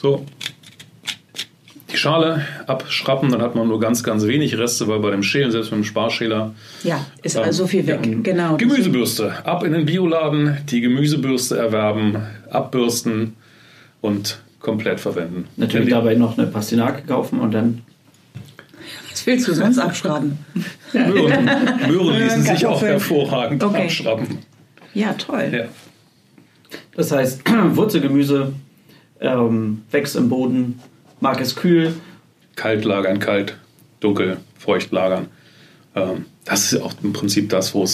So, 0.00 0.24
Schale 2.00 2.46
abschrappen, 2.66 3.30
dann 3.30 3.42
hat 3.42 3.54
man 3.54 3.68
nur 3.68 3.78
ganz, 3.78 4.02
ganz 4.02 4.26
wenig 4.26 4.56
Reste, 4.56 4.88
weil 4.88 5.00
bei 5.00 5.10
dem 5.10 5.22
Schälen, 5.22 5.50
selbst 5.50 5.70
mit 5.70 5.80
dem 5.80 5.84
Sparschäler. 5.84 6.54
Ja, 6.82 7.04
ist 7.22 7.36
ähm, 7.36 7.42
also 7.42 7.66
viel 7.66 7.86
weg. 7.86 8.00
Ja, 8.04 8.12
genau. 8.22 8.56
Gemüsebürste. 8.56 9.44
Ab 9.44 9.64
in 9.64 9.72
den 9.72 9.84
Bioladen, 9.84 10.56
die 10.70 10.80
Gemüsebürste 10.80 11.58
erwerben, 11.58 12.16
abbürsten 12.48 13.36
und 14.00 14.40
komplett 14.60 14.98
verwenden. 14.98 15.46
Natürlich 15.56 15.90
dabei 15.90 16.14
noch 16.14 16.38
eine 16.38 16.46
Pastinake 16.46 17.02
kaufen 17.06 17.38
und 17.38 17.52
dann. 17.52 17.82
Was 19.10 19.26
willst 19.26 19.48
du 19.48 19.52
sonst 19.52 19.78
abschrappen? 19.78 20.38
Möhren, 20.94 21.44
Möhren 21.86 22.18
ließen 22.18 22.42
sich 22.42 22.64
auch 22.64 22.80
hervorragend 22.80 23.62
okay. 23.62 23.84
abschrappen. 23.84 24.38
Ja, 24.94 25.12
toll. 25.12 25.50
Ja. 25.52 25.64
Das 26.96 27.12
heißt, 27.12 27.42
Wurzelgemüse 27.76 28.54
ähm, 29.20 29.82
wächst 29.90 30.16
im 30.16 30.30
Boden, 30.30 30.80
mag 31.20 31.40
es 31.40 31.56
kühl. 31.56 31.94
Kalt 32.56 32.84
lagern, 32.84 33.18
kalt, 33.18 33.56
dunkel, 34.00 34.38
feucht 34.58 34.92
lagern. 34.92 35.28
Ähm, 35.94 36.26
das 36.44 36.72
ist 36.72 36.82
auch 36.82 36.92
im 37.02 37.12
Prinzip 37.12 37.48
das, 37.48 37.74
wo 37.74 37.86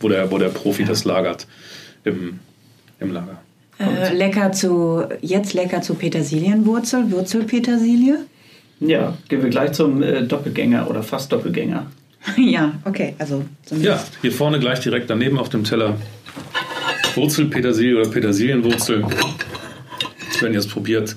wo 0.00 0.08
der, 0.08 0.30
wo 0.30 0.38
der 0.38 0.48
Profi 0.48 0.82
ja. 0.82 0.88
das 0.88 1.04
lagert 1.04 1.46
im, 2.04 2.38
im 3.00 3.12
Lager. 3.12 3.40
Äh, 3.78 4.14
lecker 4.14 4.52
zu, 4.52 5.04
jetzt 5.20 5.52
lecker 5.54 5.82
zu 5.82 5.94
Petersilienwurzel, 5.94 7.10
Wurzelpetersilie. 7.10 8.18
Ja, 8.80 9.16
gehen 9.28 9.42
wir 9.42 9.50
gleich 9.50 9.72
zum 9.72 10.02
äh, 10.02 10.22
Doppelgänger 10.22 10.88
oder 10.88 11.02
fast 11.02 11.32
Doppelgänger. 11.32 11.86
ja, 12.36 12.72
okay, 12.84 13.14
also 13.18 13.44
Ja, 13.70 14.02
hier 14.22 14.32
vorne 14.32 14.58
gleich 14.58 14.80
direkt 14.80 15.10
daneben 15.10 15.38
auf 15.38 15.48
dem 15.48 15.64
Teller 15.64 15.96
Wurzelpetersilie 17.14 17.98
oder 17.98 18.10
Petersilienwurzel. 18.10 19.04
Wenn 20.40 20.52
ihr 20.52 20.58
es 20.58 20.66
probiert, 20.66 21.16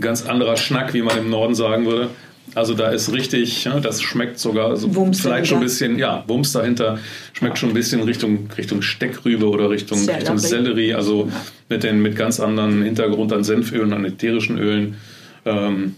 ganz 0.00 0.26
anderer 0.26 0.56
Schnack, 0.56 0.94
wie 0.94 1.02
man 1.02 1.18
im 1.18 1.30
Norden 1.30 1.54
sagen 1.54 1.86
würde. 1.86 2.10
Also 2.54 2.74
da 2.74 2.88
ist 2.88 3.12
richtig, 3.12 3.68
das 3.82 4.02
schmeckt 4.02 4.38
sogar 4.38 4.76
so 4.76 4.88
vielleicht 4.88 5.24
dahinter. 5.24 5.46
schon 5.46 5.58
ein 5.58 5.62
bisschen, 5.62 5.98
ja, 5.98 6.24
Wumms 6.26 6.52
dahinter, 6.52 6.98
schmeckt 7.32 7.58
schon 7.58 7.68
ein 7.68 7.74
bisschen 7.74 8.02
Richtung, 8.02 8.48
Richtung 8.58 8.82
Steckrübe 8.82 9.48
oder 9.48 9.70
Richtung 9.70 9.98
Sellerie, 9.98 10.18
Richtung 10.18 10.38
Sellerie 10.38 10.94
also 10.94 11.30
mit, 11.68 11.84
den, 11.84 12.02
mit 12.02 12.16
ganz 12.16 12.40
anderen 12.40 12.82
Hintergrund 12.82 13.32
an 13.32 13.44
Senfölen, 13.44 13.92
an 13.92 14.04
ätherischen 14.04 14.58
Ölen. 14.58 14.96
Ähm, 15.44 15.94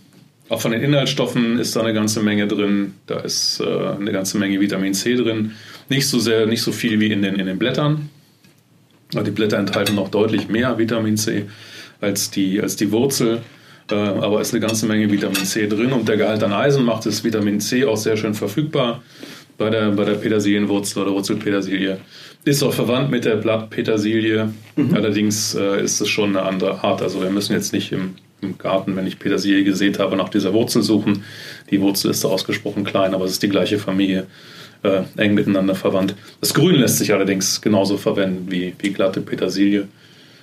auch 0.48 0.60
von 0.60 0.72
den 0.72 0.82
Inhaltsstoffen 0.82 1.58
ist 1.58 1.74
da 1.74 1.80
eine 1.80 1.94
ganze 1.94 2.20
Menge 2.20 2.46
drin. 2.46 2.94
Da 3.06 3.20
ist 3.20 3.60
äh, 3.60 3.64
eine 3.98 4.12
ganze 4.12 4.36
Menge 4.36 4.60
Vitamin 4.60 4.92
C 4.92 5.14
drin. 5.14 5.52
Nicht 5.88 6.06
so 6.06 6.18
sehr, 6.18 6.46
nicht 6.46 6.60
so 6.60 6.72
viel 6.72 7.00
wie 7.00 7.10
in 7.10 7.22
den, 7.22 7.36
in 7.36 7.46
den 7.46 7.58
Blättern. 7.58 8.10
Aber 9.14 9.24
die 9.24 9.30
Blätter 9.30 9.58
enthalten 9.58 9.94
noch 9.94 10.10
deutlich 10.10 10.48
mehr 10.48 10.76
Vitamin 10.76 11.16
C 11.16 11.46
als 12.02 12.30
die, 12.30 12.60
als 12.60 12.76
die 12.76 12.92
Wurzel. 12.92 13.40
Äh, 13.92 13.94
aber 13.94 14.40
ist 14.40 14.52
eine 14.52 14.60
ganze 14.60 14.86
Menge 14.86 15.10
Vitamin 15.10 15.44
C 15.44 15.66
drin 15.66 15.92
und 15.92 16.08
der 16.08 16.16
Gehalt 16.16 16.42
an 16.42 16.52
Eisen 16.52 16.84
macht 16.84 17.06
das 17.06 17.22
Vitamin 17.22 17.60
C 17.60 17.84
auch 17.84 17.96
sehr 17.96 18.16
schön 18.16 18.34
verfügbar 18.34 19.02
bei 19.58 19.70
der, 19.70 19.90
bei 19.90 20.04
der 20.04 20.14
Petersilienwurzel 20.14 21.02
oder 21.02 21.12
Wurzelpetersilie. 21.12 21.98
Ist 22.44 22.62
auch 22.62 22.72
verwandt 22.72 23.10
mit 23.10 23.24
der 23.24 23.36
Blattpetersilie, 23.36 24.50
mhm. 24.74 24.94
allerdings 24.94 25.54
äh, 25.54 25.82
ist 25.84 26.00
es 26.00 26.08
schon 26.08 26.30
eine 26.30 26.46
andere 26.46 26.82
Art. 26.82 27.02
Also 27.02 27.22
wir 27.22 27.30
müssen 27.30 27.52
jetzt 27.52 27.72
nicht 27.72 27.92
im 27.92 28.14
im 28.42 28.58
Garten, 28.58 28.96
wenn 28.96 29.06
ich 29.06 29.20
Petersilie 29.20 29.62
gesät 29.64 29.98
habe, 29.98 30.16
nach 30.16 30.28
dieser 30.28 30.52
Wurzel 30.52 30.82
suchen. 30.82 31.22
Die 31.70 31.80
Wurzel 31.80 32.10
ist 32.10 32.24
ausgesprochen 32.24 32.82
klein, 32.82 33.14
aber 33.14 33.24
es 33.24 33.32
ist 33.32 33.42
die 33.42 33.48
gleiche 33.48 33.78
Familie, 33.78 34.26
äh, 34.82 35.02
eng 35.16 35.34
miteinander 35.34 35.76
verwandt. 35.76 36.16
Das 36.40 36.52
Grün 36.52 36.74
lässt 36.74 36.98
sich 36.98 37.12
allerdings 37.12 37.60
genauso 37.60 37.96
verwenden 37.96 38.50
wie, 38.50 38.74
wie 38.80 38.92
glatte 38.92 39.20
Petersilie. 39.20 39.86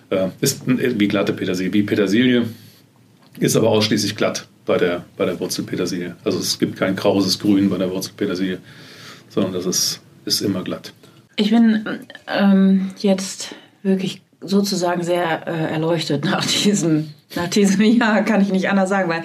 Äh, 0.10 0.30
ist 0.40 0.62
wie 0.66 1.08
glatte 1.08 1.34
Petersilie, 1.34 1.74
wie 1.74 1.84
Petersilie, 1.84 2.46
ist 3.38 3.56
aber 3.56 3.70
ausschließlich 3.70 4.16
glatt 4.16 4.48
bei 4.66 4.78
der, 4.78 5.04
bei 5.18 5.26
der 5.26 5.40
Wurzelpetersilie. 5.40 6.16
Also 6.24 6.40
es 6.40 6.60
gibt 6.60 6.78
kein 6.78 6.96
krauses 6.96 7.40
Grün 7.40 7.70
bei 7.70 7.78
der 7.78 7.90
Wurzelpetersilie, 7.90 8.60
sondern 9.30 9.54
das 9.54 9.66
ist, 9.66 10.02
ist 10.26 10.42
immer 10.42 10.64
glatt. 10.64 10.94
Ich 11.36 11.52
bin 11.52 11.86
ähm, 12.28 12.92
jetzt 13.00 13.56
wirklich 13.82 14.22
sozusagen 14.42 15.04
sehr 15.04 15.48
äh, 15.48 15.72
erleuchtet 15.72 16.26
nach 16.26 16.46
diesem, 16.46 17.10
nach 17.36 17.48
diesem 17.48 17.82
Jahr, 18.00 18.24
kann 18.24 18.42
ich 18.42 18.52
nicht 18.52 18.70
anders 18.70 18.90
sagen, 18.90 19.10
weil 19.10 19.24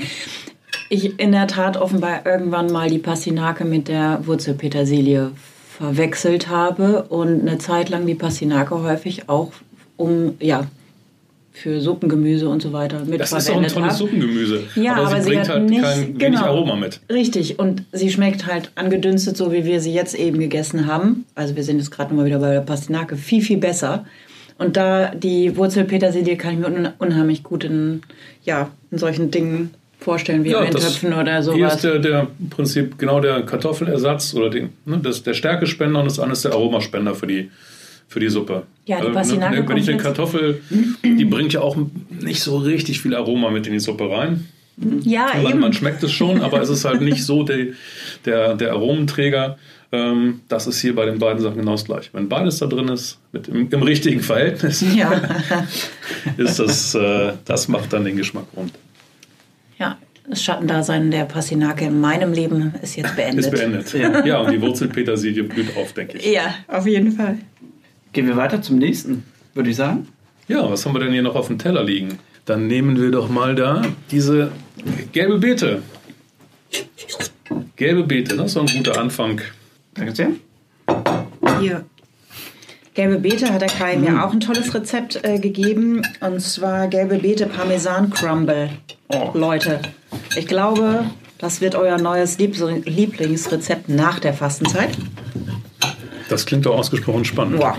ich 0.90 1.18
in 1.18 1.32
der 1.32 1.46
Tat 1.46 1.76
offenbar 1.76 2.26
irgendwann 2.26 2.70
mal 2.70 2.88
die 2.88 2.98
Pastinake 2.98 3.64
mit 3.64 3.88
der 3.88 4.20
Wurzelpetersilie 4.26 5.32
verwechselt 5.76 6.48
habe 6.48 7.04
und 7.04 7.40
eine 7.40 7.58
Zeit 7.58 7.88
lang 7.88 8.06
die 8.06 8.14
Pastinake 8.14 8.80
häufig 8.80 9.28
auch 9.28 9.52
um, 9.96 10.34
ja, 10.40 10.66
für 11.54 11.80
Suppengemüse 11.80 12.48
und 12.48 12.60
so 12.60 12.72
weiter 12.72 13.04
mit 13.04 13.20
Das 13.20 13.32
ist 13.32 13.48
auch 13.50 13.56
ein 13.56 13.68
tolles 13.68 13.90
hab. 13.92 13.98
Suppengemüse. 13.98 14.64
Ja, 14.74 14.96
aber, 14.96 15.06
aber, 15.06 15.16
sie 15.16 15.22
sie 15.22 15.28
bringt 15.30 15.48
hat 15.48 15.48
halt 15.54 15.70
nicht, 15.70 15.82
kein 15.82 16.00
wenig 16.00 16.18
genau, 16.18 16.44
Aroma 16.44 16.76
mit. 16.76 17.00
Richtig, 17.10 17.58
und 17.58 17.84
sie 17.92 18.10
schmeckt 18.10 18.46
halt 18.46 18.72
angedünstet, 18.74 19.36
so 19.36 19.52
wie 19.52 19.64
wir 19.64 19.80
sie 19.80 19.94
jetzt 19.94 20.14
eben 20.14 20.38
gegessen 20.40 20.86
haben. 20.86 21.24
Also 21.34 21.54
wir 21.56 21.62
sind 21.62 21.78
jetzt 21.78 21.92
gerade 21.92 22.10
nochmal 22.10 22.26
wieder 22.26 22.40
bei 22.40 22.52
der 22.52 22.60
Pastinake, 22.60 23.16
viel, 23.16 23.40
viel 23.40 23.58
besser. 23.58 24.04
Und 24.58 24.76
da 24.76 25.14
die 25.14 25.56
Wurzelpetersilie 25.56 26.36
kann 26.36 26.54
ich 26.54 26.58
mir 26.58 26.66
un 26.66 26.88
unheimlich 26.98 27.42
gut 27.42 27.64
in, 27.64 28.02
ja, 28.44 28.70
in 28.90 28.98
solchen 28.98 29.30
Dingen 29.30 29.70
vorstellen, 30.00 30.44
wie 30.44 30.50
Ja, 30.50 30.60
Eintöpfen 30.60 31.12
oder 31.12 31.30
Hier 31.30 31.38
ist 31.38 31.46
sowas. 31.46 31.80
der, 31.80 31.98
der 31.98 32.26
im 32.38 32.50
Prinzip 32.50 32.98
genau 32.98 33.20
der 33.20 33.42
Kartoffelersatz 33.42 34.34
oder 34.34 34.50
den, 34.50 34.70
ne, 34.84 34.98
das, 35.02 35.22
der 35.22 35.34
Stärkespender 35.34 36.00
und 36.00 36.06
das 36.06 36.18
andere 36.18 36.34
ist 36.34 36.44
der 36.44 36.52
Aromaspender 36.52 37.14
für 37.14 37.26
die, 37.26 37.50
für 38.14 38.20
die 38.20 38.28
Suppe. 38.28 38.62
Ja, 38.86 38.98
die 38.98 39.02
Also, 39.02 39.12
Pastinake 39.12 39.60
ne, 39.62 39.68
Wenn 39.68 39.76
ich 39.76 39.88
eine 39.88 39.98
Kartoffel, 39.98 40.60
die 41.02 41.24
bringt 41.24 41.52
ja 41.52 41.62
auch 41.62 41.76
nicht 42.20 42.40
so 42.42 42.58
richtig 42.58 43.00
viel 43.02 43.12
Aroma 43.12 43.50
mit 43.50 43.66
in 43.66 43.72
die 43.72 43.80
Suppe 43.80 44.08
rein. 44.08 44.46
Ja, 45.02 45.30
Man, 45.42 45.50
eben. 45.52 45.60
man 45.60 45.72
schmeckt 45.72 46.00
es 46.04 46.12
schon, 46.12 46.40
aber 46.40 46.62
es 46.62 46.68
ist 46.68 46.84
halt 46.84 47.00
nicht 47.00 47.24
so 47.24 47.42
der, 47.42 47.66
der, 48.24 48.54
der 48.54 48.70
Aromenträger. 48.70 49.58
Ähm, 49.90 50.42
das 50.46 50.68
ist 50.68 50.80
hier 50.80 50.94
bei 50.94 51.06
den 51.06 51.18
beiden 51.18 51.42
Sachen 51.42 51.56
genau 51.58 51.72
das 51.72 51.84
gleiche. 51.86 52.10
Wenn 52.12 52.28
beides 52.28 52.58
da 52.60 52.66
drin 52.66 52.86
ist, 52.86 53.18
mit 53.32 53.48
im, 53.48 53.68
im 53.68 53.82
richtigen 53.82 54.20
Verhältnis, 54.20 54.84
Ja, 54.94 55.20
ist 56.36 56.60
das, 56.60 56.94
äh, 56.94 57.32
das 57.44 57.66
macht 57.66 57.92
dann 57.92 58.04
den 58.04 58.16
Geschmack 58.16 58.46
rund. 58.56 58.72
ja, 59.76 59.98
das 60.28 60.40
Schattendasein 60.40 61.10
der 61.10 61.24
Pastinake 61.24 61.86
in 61.86 62.00
meinem 62.00 62.32
Leben 62.32 62.74
ist 62.80 62.94
jetzt 62.96 63.16
beendet. 63.16 63.44
Ist 63.46 63.50
beendet. 63.50 63.92
Ja. 63.92 64.24
Ja, 64.24 64.38
und 64.38 64.52
die 64.52 64.60
Wurzelpetersilie 64.60 65.42
blüht 65.42 65.76
auf, 65.76 65.92
denke 65.94 66.18
ich. 66.18 66.26
Ja, 66.32 66.54
auf 66.68 66.86
jeden 66.86 67.10
Fall. 67.10 67.38
Gehen 68.14 68.28
wir 68.28 68.36
weiter 68.36 68.62
zum 68.62 68.78
nächsten, 68.78 69.24
würde 69.54 69.70
ich 69.70 69.76
sagen. 69.76 70.06
Ja, 70.46 70.70
was 70.70 70.86
haben 70.86 70.94
wir 70.94 71.00
denn 71.00 71.12
hier 71.12 71.22
noch 71.22 71.34
auf 71.34 71.48
dem 71.48 71.58
Teller 71.58 71.82
liegen? 71.82 72.20
Dann 72.44 72.68
nehmen 72.68 72.96
wir 72.96 73.10
doch 73.10 73.28
mal 73.28 73.56
da 73.56 73.82
diese 74.12 74.52
gelbe 75.10 75.38
Beete. 75.38 75.82
Gelbe 77.74 78.04
Beete, 78.04 78.36
das 78.36 78.46
ist 78.46 78.52
so 78.52 78.60
ein 78.60 78.66
guter 78.66 79.00
Anfang. 79.00 79.40
Danke 79.94 80.14
sehr. 80.14 80.30
Hier. 81.60 81.84
Gelbe 82.94 83.18
Beete 83.18 83.52
hat 83.52 83.62
der 83.62 83.68
Kai 83.68 83.96
mir 83.96 84.24
auch 84.24 84.32
ein 84.32 84.38
tolles 84.38 84.72
Rezept 84.72 85.24
äh, 85.24 85.40
gegeben. 85.40 86.02
Und 86.20 86.40
zwar 86.40 86.86
gelbe 86.86 87.18
Beete 87.18 87.46
Parmesan 87.46 88.10
Crumble. 88.10 88.70
Oh. 89.08 89.32
Leute, 89.34 89.80
ich 90.36 90.46
glaube, 90.46 91.04
das 91.38 91.60
wird 91.60 91.74
euer 91.74 91.98
neues 91.98 92.38
Lieblingsrezept 92.38 93.88
nach 93.88 94.20
der 94.20 94.34
Fastenzeit. 94.34 94.90
Das 96.28 96.46
klingt 96.46 96.64
doch 96.64 96.78
ausgesprochen 96.78 97.24
spannend. 97.24 97.58
Boah. 97.58 97.76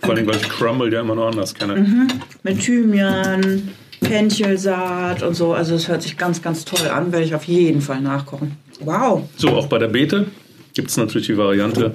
Vor 0.00 0.14
allem, 0.14 0.26
weil 0.26 0.36
ich 0.36 0.48
Crumble 0.48 0.92
ja 0.92 1.00
immer 1.00 1.14
noch 1.14 1.28
anders 1.28 1.54
kenne. 1.54 2.08
Mit 2.42 2.60
Thymian, 2.60 3.68
Fenchelsaat 4.02 5.22
und 5.22 5.34
so. 5.34 5.52
Also 5.54 5.74
es 5.74 5.88
hört 5.88 6.02
sich 6.02 6.16
ganz, 6.16 6.42
ganz 6.42 6.64
toll 6.64 6.88
an. 6.88 7.12
Werde 7.12 7.24
ich 7.24 7.34
auf 7.34 7.44
jeden 7.44 7.80
Fall 7.80 8.00
nachkochen. 8.00 8.52
Wow. 8.80 9.28
So, 9.36 9.48
auch 9.50 9.66
bei 9.66 9.78
der 9.78 9.88
Beete 9.88 10.26
gibt 10.74 10.90
es 10.90 10.96
natürlich 10.96 11.26
die 11.26 11.38
Variante, 11.38 11.94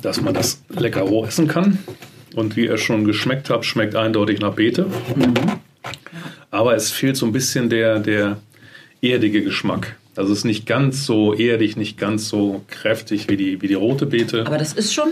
dass 0.00 0.20
man 0.20 0.34
das 0.34 0.62
lecker 0.70 1.02
roh 1.02 1.24
essen 1.24 1.48
kann. 1.48 1.78
Und 2.34 2.56
wie 2.56 2.66
ihr 2.66 2.78
schon 2.78 3.04
geschmeckt 3.04 3.50
habt, 3.50 3.64
schmeckt 3.64 3.94
eindeutig 3.94 4.40
nach 4.40 4.54
Beete. 4.54 4.86
Aber 6.50 6.74
es 6.74 6.90
fehlt 6.90 7.16
so 7.16 7.26
ein 7.26 7.32
bisschen 7.32 7.68
der, 7.68 7.98
der 7.98 8.38
erdige 9.02 9.42
Geschmack. 9.42 9.96
Also 10.16 10.32
es 10.32 10.38
ist 10.38 10.44
nicht 10.44 10.66
ganz 10.66 11.04
so 11.04 11.34
erdig, 11.34 11.76
nicht 11.76 11.98
ganz 11.98 12.28
so 12.28 12.64
kräftig 12.68 13.28
wie 13.28 13.36
die, 13.36 13.60
wie 13.60 13.68
die 13.68 13.74
rote 13.74 14.06
Beete. 14.06 14.46
Aber 14.46 14.58
das 14.58 14.72
ist 14.72 14.94
schon. 14.94 15.08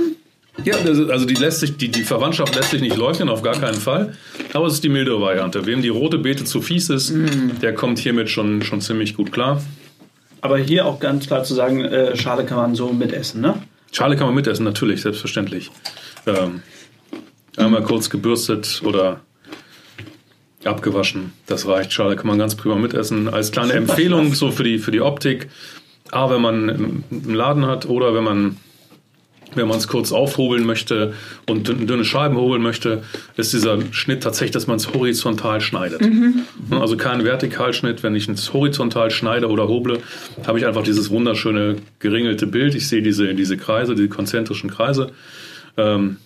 Ja, 0.65 0.77
also 0.77 1.25
die, 1.25 1.35
lässt 1.35 1.61
sich, 1.61 1.77
die, 1.77 1.89
die 1.89 2.05
Verwandtschaft 2.05 2.55
lässt 2.55 2.71
sich 2.71 2.83
nicht 2.83 2.97
leugnen, 2.97 3.29
auf 3.29 3.43
gar 3.43 3.55
keinen 3.55 3.81
Fall. 3.81 4.15
Aber 4.53 4.67
es 4.67 4.75
ist 4.75 4.85
die 4.85 4.91
mildere 4.91 5.21
Variante. 5.21 5.65
Wem 5.67 5.83
die 5.83 5.89
rote 5.89 6.19
Beete 6.19 6.45
zu 6.45 6.61
fies 6.61 6.91
ist, 6.91 7.13
der 7.63 7.75
kommt 7.75 7.99
hiermit 7.99 8.29
schon, 8.29 8.63
schon 8.63 8.81
ziemlich 8.81 9.17
gut 9.17 9.33
klar. 9.33 9.63
Aber 10.43 10.59
hier 10.59 10.87
auch 10.87 11.01
ganz 11.01 11.27
klar 11.27 11.43
zu 11.45 11.55
sagen, 11.55 11.85
äh, 11.85 12.17
Schale 12.17 12.45
kann 12.45 12.59
man 12.59 12.75
so 12.75 12.93
mitessen, 12.93 13.41
ne? 13.41 13.63
Schale 13.93 14.17
kann 14.17 14.27
man 14.27 14.35
mitessen, 14.35 14.65
natürlich, 14.65 15.03
selbstverständlich. 15.03 15.71
Ähm, 16.27 16.63
einmal 17.57 17.83
kurz 17.83 18.11
gebürstet 18.11 18.83
oder 18.85 19.21
abgewaschen, 20.65 21.33
das 21.47 21.67
reicht. 21.67 21.93
Schale 21.93 22.17
kann 22.17 22.27
man 22.27 22.39
ganz 22.39 22.57
prima 22.57 22.75
mitessen. 22.77 23.29
Als 23.29 23.53
kleine 23.53 23.73
Empfehlung 23.75 24.35
so 24.35 24.51
für 24.51 24.65
die, 24.65 24.79
für 24.79 24.91
die 24.91 25.01
Optik. 25.01 25.49
A, 26.11 26.29
wenn 26.29 26.43
man 26.43 27.05
im 27.11 27.35
Laden 27.35 27.67
hat 27.67 27.87
oder 27.87 28.15
wenn 28.15 28.25
man 28.25 28.57
wenn 29.55 29.69
man 29.69 29.79
es 29.79 29.89
kurz 29.89 30.13
aufhobeln 30.13 30.65
möchte 30.65 31.13
und 31.49 31.69
dünn- 31.69 31.87
dünne 31.87 32.05
Scheiben 32.05 32.37
hobeln 32.37 32.63
möchte, 32.63 33.03
ist 33.37 33.53
dieser 33.53 33.79
Schnitt 33.93 34.23
tatsächlich, 34.23 34.53
dass 34.53 34.67
man 34.67 34.77
es 34.77 34.93
horizontal 34.93 35.61
schneidet. 35.61 36.03
Also 36.71 36.97
kein 36.97 37.25
Vertikalschnitt. 37.25 38.03
Wenn 38.03 38.15
ich 38.15 38.29
es 38.29 38.53
horizontal 38.53 39.11
schneide 39.11 39.49
oder 39.49 39.69
hoble, 39.69 39.99
habe 40.47 40.59
ich 40.59 40.67
einfach 40.67 40.83
dieses 40.83 41.11
wunderschöne 41.11 41.77
geringelte 41.99 42.47
Bild. 42.47 42.75
Ich 42.75 42.89
sehe 42.89 43.03
diese, 43.03 43.35
diese 43.35 43.57
Kreise, 43.57 43.95
die 43.95 44.09
konzentrischen 44.09 44.71
Kreise, 44.71 45.11
ähm, 45.77 46.17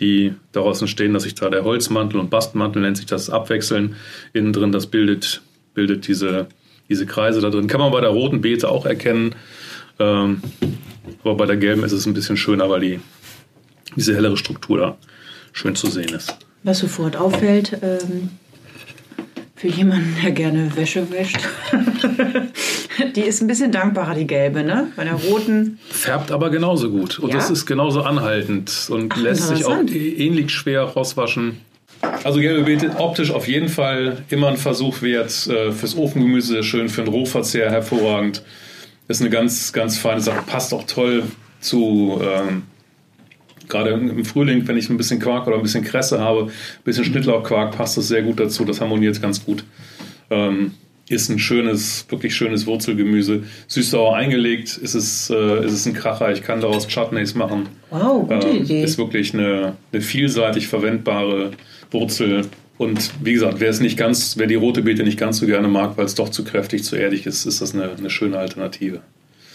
die 0.00 0.34
daraus 0.52 0.80
entstehen, 0.80 1.14
dass 1.14 1.22
sich 1.22 1.34
da 1.34 1.50
der 1.50 1.64
Holzmantel 1.64 2.18
und 2.18 2.30
Bastmantel 2.30 2.82
nennt 2.82 2.96
sich 2.96 3.06
das 3.06 3.30
abwechseln. 3.30 3.94
Innen 4.32 4.52
drin, 4.52 4.72
das 4.72 4.88
bildet, 4.88 5.42
bildet 5.74 6.08
diese, 6.08 6.48
diese 6.88 7.06
Kreise 7.06 7.40
da 7.40 7.50
drin. 7.50 7.68
Kann 7.68 7.80
man 7.80 7.92
bei 7.92 8.00
der 8.00 8.10
roten 8.10 8.40
Beete 8.40 8.68
auch 8.68 8.86
erkennen. 8.86 9.34
Ähm, 9.98 10.42
aber 11.22 11.36
bei 11.36 11.46
der 11.46 11.56
gelben 11.56 11.84
ist 11.84 11.92
es 11.92 12.06
ein 12.06 12.14
bisschen 12.14 12.36
schöner, 12.36 12.68
weil 12.70 12.80
die, 12.80 13.00
diese 13.96 14.14
hellere 14.14 14.36
Struktur 14.36 14.78
da 14.78 14.98
schön 15.52 15.74
zu 15.76 15.88
sehen 15.88 16.08
ist. 16.14 16.36
Was 16.62 16.78
sofort 16.78 17.16
auffällt, 17.16 17.78
ähm, 17.82 18.30
für 19.56 19.68
jemanden, 19.68 20.16
der 20.22 20.32
gerne 20.32 20.74
Wäsche 20.76 21.10
wäscht, 21.10 21.38
die 23.16 23.20
ist 23.22 23.40
ein 23.40 23.46
bisschen 23.46 23.72
dankbarer, 23.72 24.14
die 24.14 24.26
gelbe, 24.26 24.62
ne? 24.62 24.88
Bei 24.96 25.04
der 25.04 25.14
roten. 25.14 25.78
Färbt 25.88 26.30
aber 26.32 26.50
genauso 26.50 26.90
gut. 26.90 27.18
Und 27.18 27.30
Ja? 27.30 27.36
das 27.36 27.50
ist 27.50 27.66
genauso 27.66 28.02
anhaltend 28.02 28.88
und 28.90 29.12
Ach, 29.14 29.20
lässt 29.22 29.48
sich 29.48 29.64
auch 29.64 29.78
ähnlich 29.88 30.50
schwer 30.50 30.82
rauswaschen. 30.82 31.60
Also 32.24 32.40
gelbe 32.40 32.64
Beete 32.64 32.90
optisch 32.98 33.30
auf 33.30 33.48
jeden 33.48 33.68
Fall 33.68 34.18
immer 34.28 34.48
ein 34.48 34.56
Versuch 34.58 35.00
wert. 35.02 35.46
äh, 35.46 35.72
Fürs 35.72 35.96
Ofengemüse 35.96 36.62
schön, 36.62 36.88
für 36.88 37.02
den 37.02 37.12
Rohverzehr 37.12 37.70
hervorragend. 37.70 38.42
Ist 39.08 39.20
eine 39.20 39.30
ganz, 39.30 39.72
ganz 39.72 39.98
feine 39.98 40.20
Sache. 40.20 40.42
Passt 40.46 40.72
auch 40.72 40.84
toll 40.84 41.24
zu, 41.60 42.20
ähm, 42.22 42.62
gerade 43.68 43.90
im 43.90 44.24
Frühling, 44.24 44.66
wenn 44.66 44.76
ich 44.76 44.88
ein 44.88 44.96
bisschen 44.96 45.20
Quark 45.20 45.46
oder 45.46 45.56
ein 45.56 45.62
bisschen 45.62 45.84
Kresse 45.84 46.20
habe, 46.20 46.44
ein 46.44 46.50
bisschen 46.84 47.04
Schnittlauchquark, 47.04 47.76
passt 47.76 47.96
das 47.96 48.08
sehr 48.08 48.22
gut 48.22 48.40
dazu. 48.40 48.64
Das 48.64 48.80
harmoniert 48.80 49.20
ganz 49.20 49.44
gut. 49.44 49.64
Ähm, 50.30 50.72
ist 51.08 51.28
ein 51.28 51.38
schönes, 51.38 52.06
wirklich 52.08 52.34
schönes 52.34 52.66
Wurzelgemüse. 52.66 53.42
Süß-sauer 53.68 54.16
eingelegt, 54.16 54.78
ist 54.78 54.94
es, 54.94 55.28
äh, 55.28 55.64
ist 55.66 55.72
es 55.72 55.84
ein 55.86 55.92
Kracher. 55.92 56.32
Ich 56.32 56.42
kann 56.42 56.62
daraus 56.62 56.88
Chutneys 56.88 57.34
machen. 57.34 57.68
Wow, 57.90 58.26
gute 58.26 58.48
Ähm, 58.48 58.62
Idee. 58.62 58.82
Ist 58.82 58.96
wirklich 58.96 59.34
eine, 59.34 59.76
eine 59.92 60.00
vielseitig 60.00 60.66
verwendbare 60.66 61.50
Wurzel. 61.90 62.46
Und 62.76 63.12
wie 63.22 63.32
gesagt, 63.32 63.60
wer 63.60 63.70
es 63.70 63.80
nicht 63.80 63.96
ganz, 63.96 64.36
wer 64.36 64.46
die 64.46 64.56
rote 64.56 64.82
Beete 64.82 65.04
nicht 65.04 65.18
ganz 65.18 65.38
so 65.38 65.46
gerne 65.46 65.68
mag, 65.68 65.96
weil 65.96 66.06
es 66.06 66.14
doch 66.14 66.28
zu 66.28 66.44
kräftig, 66.44 66.82
zu 66.82 66.96
erdig 66.96 67.26
ist, 67.26 67.46
ist 67.46 67.60
das 67.60 67.74
eine, 67.74 67.90
eine 67.90 68.10
schöne 68.10 68.38
Alternative. 68.38 69.00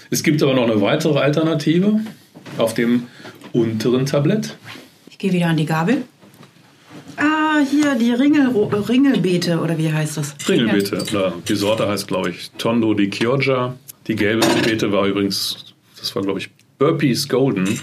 Es 0.10 0.24
gibt 0.24 0.42
aber 0.42 0.54
noch 0.54 0.64
eine 0.64 0.82
weitere 0.82 1.20
Alternative 1.20 2.00
auf 2.58 2.74
dem 2.74 3.08
unteren 3.52 4.06
Tablett. 4.06 4.58
Ich 5.10 5.18
gehe 5.18 5.34
wieder 5.34 5.48
an 5.48 5.58
die 5.58 5.66
Gabel. 5.66 6.04
Ah, 7.18 7.60
hier 7.70 7.96
die 7.96 8.12
Ringel, 8.12 8.48
Ringelbeete 8.48 9.60
oder 9.60 9.78
wie 9.78 9.92
heißt 9.92 10.18
das? 10.18 10.36
Ringelbeete. 10.48 11.04
Oder 11.12 11.34
die 11.48 11.56
Sorte 11.56 11.88
heißt, 11.88 12.08
glaube 12.08 12.30
ich, 12.30 12.52
Tondo 12.58 12.94
di 12.94 13.10
Chioggia. 13.10 13.76
Die 14.08 14.16
gelbe 14.16 14.48
Beete 14.64 14.92
war 14.92 15.06
übrigens, 15.06 15.76
das 16.00 16.16
war, 16.16 16.24
glaube 16.24 16.40
ich, 16.40 16.50
Burpees 16.78 17.28
Golden. 17.28 17.80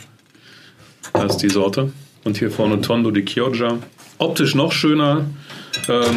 heißt 1.14 1.42
die 1.42 1.50
Sorte. 1.50 1.92
Und 2.24 2.38
hier 2.38 2.50
vorne 2.50 2.80
Tondo 2.80 3.10
di 3.10 3.24
Chioggia. 3.24 3.78
Optisch 4.18 4.54
noch 4.54 4.72
schöner. 4.72 5.26
Ähm, 5.88 6.14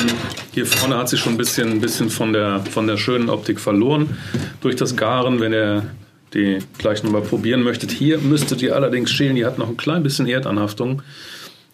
hier 0.54 0.66
vorne 0.66 0.98
hat 0.98 1.10
sie 1.10 1.18
schon 1.18 1.34
ein 1.34 1.38
bisschen, 1.38 1.70
ein 1.70 1.82
bisschen 1.82 2.10
von, 2.10 2.34
der, 2.34 2.62
von 2.62 2.88
der 2.88 2.98
schönen 2.98 3.30
Optik 3.30 3.60
verloren 3.60 4.18
durch 4.62 4.76
das 4.76 4.96
Garen. 4.96 5.40
Wenn 5.40 5.54
ihr 5.54 5.86
die 6.34 6.60
gleich 6.78 7.04
nochmal 7.04 7.22
probieren 7.22 7.64
möchtet, 7.64 7.92
hier 7.92 8.20
müsstet 8.20 8.62
ihr 8.62 8.76
allerdings 8.76 9.12
schälen. 9.12 9.36
Die 9.36 9.46
hat 9.46 9.58
noch 9.58 9.68
ein 9.68 9.78
klein 9.78 10.04
bisschen 10.04 10.28
Erdanhaftung. 10.28 11.02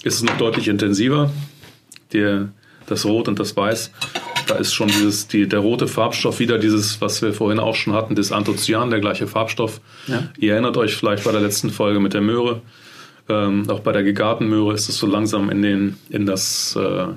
Ist 0.04 0.16
es 0.16 0.24
noch 0.24 0.38
deutlich 0.38 0.68
intensiver. 0.68 1.32
Der, 2.14 2.50
das 2.88 3.06
Rot 3.06 3.28
und 3.28 3.40
das 3.40 3.56
Weiß. 3.56 3.92
Da 4.48 4.56
ist 4.56 4.74
schon 4.74 4.88
dieses, 4.88 5.28
die, 5.28 5.48
der 5.48 5.60
rote 5.60 5.88
Farbstoff 5.88 6.40
wieder 6.40 6.60
dieses, 6.60 7.02
was 7.02 7.22
wir 7.22 7.34
vorhin 7.34 7.60
auch 7.60 7.76
schon 7.76 7.94
hatten, 7.94 8.16
das 8.16 8.32
Anthocyan, 8.32 8.92
der 8.92 9.00
gleiche 9.00 9.28
Farbstoff. 9.28 9.82
Ja. 10.08 10.30
Ihr 10.38 10.54
erinnert 10.54 10.78
euch 10.78 10.96
vielleicht 10.96 11.24
bei 11.24 11.32
der 11.32 11.42
letzten 11.42 11.72
Folge 11.72 12.00
mit 12.00 12.14
der 12.14 12.22
Möhre. 12.22 12.62
Ähm, 13.28 13.70
auch 13.70 13.80
bei 13.80 13.92
der 13.92 14.04
gegarten 14.04 14.48
Möhre 14.48 14.74
ist 14.74 14.88
es 14.90 14.98
so 14.98 15.08
langsam 15.08 15.50
in, 15.50 15.62
den, 15.62 15.98
in 16.10 16.26
das, 16.26 16.76
äh, 16.76 17.08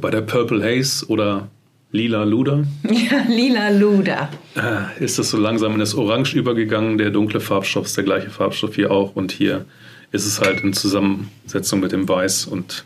bei 0.00 0.10
der 0.10 0.22
Purple 0.22 0.62
Haze 0.64 1.06
oder 1.06 1.48
Lila 1.92 2.24
Luder, 2.24 2.64
Ja, 2.90 3.22
lila 3.28 3.68
Luder. 3.68 4.28
äh, 4.56 5.04
ist 5.04 5.18
es 5.18 5.30
so 5.30 5.36
langsam 5.36 5.74
in 5.74 5.78
das 5.78 5.94
Orange 5.94 6.34
übergegangen. 6.34 6.98
Der 6.98 7.10
dunkle 7.10 7.40
Farbstoff 7.40 7.86
ist 7.86 7.96
der 7.96 8.04
gleiche 8.04 8.30
Farbstoff 8.30 8.74
hier 8.74 8.90
auch. 8.90 9.14
Und 9.14 9.30
hier 9.30 9.64
ist 10.10 10.26
es 10.26 10.40
halt 10.40 10.60
in 10.62 10.72
Zusammensetzung 10.72 11.78
mit 11.80 11.92
dem 11.92 12.08
Weiß. 12.08 12.46
Und 12.46 12.84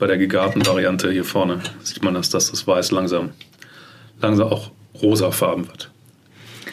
bei 0.00 0.08
der 0.08 0.18
gegarten 0.18 0.66
Variante 0.66 1.12
hier 1.12 1.24
vorne 1.24 1.60
sieht 1.82 2.02
man, 2.02 2.14
dass 2.14 2.30
das, 2.30 2.50
das 2.50 2.66
Weiß 2.66 2.90
langsam, 2.90 3.30
langsam 4.20 4.48
auch 4.48 4.72
rosafarben 5.00 5.68
wird. 5.68 5.90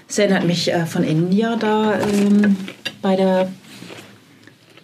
Es 0.08 0.18
erinnert 0.18 0.46
mich 0.46 0.72
äh, 0.72 0.88
von 0.88 1.04
India 1.04 1.56
da 1.56 2.00
ähm, 2.00 2.56
bei 3.04 3.16
der 3.16 3.52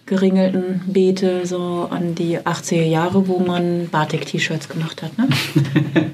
geringelten 0.06 0.80
Beete 0.86 1.44
so 1.46 1.88
an 1.90 2.14
die 2.14 2.38
80er 2.38 2.84
Jahre, 2.84 3.26
wo 3.28 3.38
man 3.40 3.88
Batik-T-Shirts 3.88 4.68
gemacht 4.68 5.02
hat. 5.02 5.16
Ne? 5.18 5.28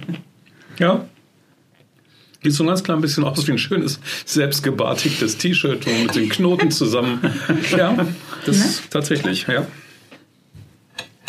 Ja. 0.78 1.04
Sieht 2.42 2.54
so 2.54 2.64
ein 2.64 2.68
ganz 2.68 2.82
klein 2.82 3.00
bisschen 3.00 3.22
aus 3.22 3.46
wie 3.46 3.52
ein 3.52 3.58
schönes, 3.58 4.00
selbstgebartigtes 4.24 5.36
T-Shirt 5.38 5.86
und 5.86 6.02
mit 6.02 6.14
den 6.16 6.28
Knoten 6.28 6.70
zusammen. 6.70 7.20
Ja, 7.76 8.06
das 8.46 8.82
tatsächlich, 8.90 9.46
ja. 9.46 9.66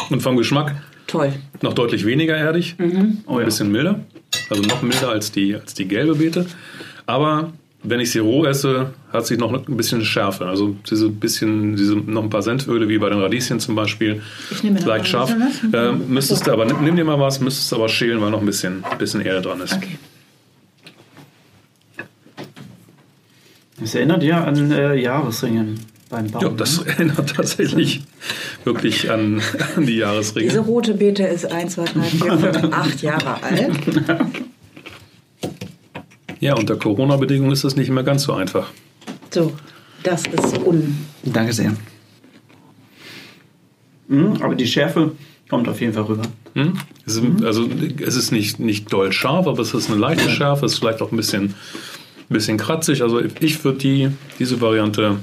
Und 0.10 0.22
vom 0.22 0.38
Geschmack 0.38 0.76
Toll. 1.06 1.34
noch 1.62 1.74
deutlich 1.74 2.06
weniger 2.06 2.36
erdig, 2.36 2.76
Oh 2.80 3.34
ein 3.34 3.40
ja. 3.40 3.46
bisschen 3.46 3.72
milder, 3.72 4.00
also 4.50 4.64
noch 4.64 4.82
milder 4.82 5.10
als 5.10 5.32
die, 5.32 5.54
als 5.56 5.74
die 5.76 5.88
gelbe 5.88 6.16
Beete. 6.16 6.48
Aber 7.06 7.54
wenn 7.84 8.00
ich 8.00 8.12
sie 8.12 8.20
roh 8.20 8.46
esse, 8.46 8.94
hat 9.12 9.28
sie 9.28 9.38
noch 9.38 9.52
ein 9.54 9.78
bisschen 9.78 10.04
Schärfe. 10.04 10.46
Also 10.46 10.76
diese 10.90 11.10
bisschen, 11.10 11.76
diese 11.76 11.96
noch 11.96 12.24
ein 12.24 12.30
paar 12.30 12.42
Senföle, 12.42 12.88
wie 12.88 12.98
bei 12.98 13.10
den 13.10 13.20
Radieschen 13.20 13.60
zum 13.60 13.76
Beispiel. 13.76 14.22
Ich 14.52 14.64
nehme 14.64 14.80
Leicht 14.80 15.08
scharf. 15.08 15.36
Ähm, 15.74 16.04
müsstest 16.08 16.48
du 16.48 16.52
aber, 16.52 16.66
nimm, 16.66 16.84
nimm 16.84 16.96
dir 16.96 17.04
mal 17.04 17.20
was, 17.20 17.42
müsstest 17.42 17.74
aber 17.74 17.90
schälen, 17.90 18.22
weil 18.22 18.32
noch 18.32 18.40
ein 18.40 18.46
bisschen, 18.46 18.84
bisschen 18.98 19.22
Erde 19.22 19.42
dran 19.42 19.60
ist. 19.62 19.74
Okay. 19.74 19.98
Es 23.84 23.96
erinnert 23.96 24.24
ja 24.24 24.44
an 24.46 24.72
äh, 24.72 24.96
Jahresringen 24.96 25.80
beim 26.10 26.32
Bauen. 26.32 26.42
Ja, 26.42 26.50
das 26.50 26.78
erinnert 26.78 27.36
tatsächlich 27.36 28.02
wirklich 28.64 29.12
an, 29.12 29.42
an 29.76 29.86
die 29.86 29.98
Jahresringe. 29.98 30.48
Diese 30.48 30.60
rote 30.60 30.94
Beete 30.94 31.24
ist 31.24 31.52
1, 31.52 31.74
2, 31.74 31.84
3, 31.84 32.02
4, 32.02 32.38
5, 32.38 32.74
8 32.74 33.02
Jahre 33.02 33.44
alt. 33.44 33.72
Ja, 36.44 36.56
unter 36.56 36.76
Corona-Bedingungen 36.76 37.54
ist 37.54 37.64
das 37.64 37.78
nicht 37.78 37.88
immer 37.88 38.04
ganz 38.04 38.24
so 38.24 38.34
einfach. 38.34 38.70
So, 39.30 39.54
das 40.04 40.26
ist 40.26 40.58
un. 40.58 40.94
Danke 41.24 41.54
sehr. 41.54 41.74
Mhm, 44.10 44.42
aber 44.42 44.54
die 44.54 44.68
Schärfe 44.68 45.14
kommt 45.50 45.70
auf 45.70 45.80
jeden 45.80 45.94
Fall 45.94 46.04
rüber. 46.04 46.24
Hm? 46.56 46.74
Es 47.06 47.16
ist, 47.16 47.46
also 47.46 47.70
es 48.06 48.18
ist 48.18 48.34
nicht, 48.34 48.60
nicht 48.60 48.92
doll 48.92 49.14
scharf, 49.14 49.48
aber 49.48 49.62
es 49.62 49.74
ist 49.74 49.90
eine 49.90 49.98
leichte 49.98 50.30
Schärfe, 50.30 50.66
es 50.66 50.74
ist 50.74 50.80
vielleicht 50.80 51.02
auch 51.02 51.14
ein 51.14 51.16
bisschen, 51.16 51.46
ein 51.46 51.54
bisschen 52.28 52.58
kratzig. 52.58 53.04
Also 53.04 53.22
ich 53.22 53.64
würde 53.64 53.78
die, 53.78 54.10
diese 54.38 54.60
Variante, 54.60 55.20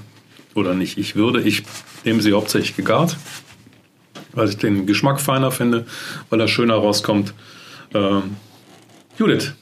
oder 0.55 0.73
nicht, 0.73 0.97
ich 0.97 1.16
würde, 1.16 1.42
ich 1.42 1.64
nehme 2.07 2.23
sie 2.23 2.33
hauptsächlich 2.33 2.77
gegart, 2.77 3.18
weil 4.33 4.49
ich 4.49 4.57
den 4.57 4.87
Geschmack 4.87 5.21
feiner 5.21 5.51
finde, 5.51 5.85
weil 6.31 6.40
er 6.40 6.49
schöner 6.49 6.77
rauskommt. 6.77 7.35
Ähm, 7.92 8.37
Judith, 9.18 9.53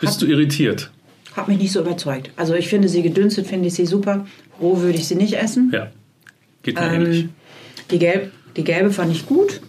bist 0.00 0.20
du 0.22 0.26
irritiert? 0.26 0.90
Hat 1.36 1.48
mich 1.48 1.58
nicht 1.58 1.72
so 1.72 1.80
überzeugt. 1.80 2.30
Also 2.36 2.54
ich 2.54 2.68
finde 2.68 2.88
sie 2.88 3.02
gedünstet, 3.02 3.46
finde 3.46 3.66
ich 3.68 3.74
sie 3.74 3.86
super. 3.86 4.26
Roh 4.60 4.80
würde 4.80 4.98
ich 4.98 5.06
sie 5.08 5.16
nicht 5.16 5.34
essen. 5.34 5.70
Ja, 5.72 5.90
geht 6.62 6.76
mir 6.76 6.82
ähnlich. 6.92 7.20
Ähm, 7.22 7.28
die, 7.90 7.98
Gelb, 7.98 8.30
die 8.56 8.64
gelbe 8.64 8.90
fand 8.92 9.10
ich 9.12 9.26
gut. 9.26 9.60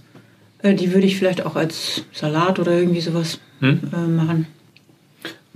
Äh, 0.62 0.76
Die 0.76 0.94
würde 0.94 1.08
ich 1.08 1.18
vielleicht 1.18 1.46
auch 1.46 1.56
als 1.56 2.04
Salat 2.12 2.60
oder 2.60 2.72
irgendwie 2.78 3.02
sowas 3.02 3.40
Hm? 3.62 3.80
äh, 3.94 4.08
machen. 4.08 4.48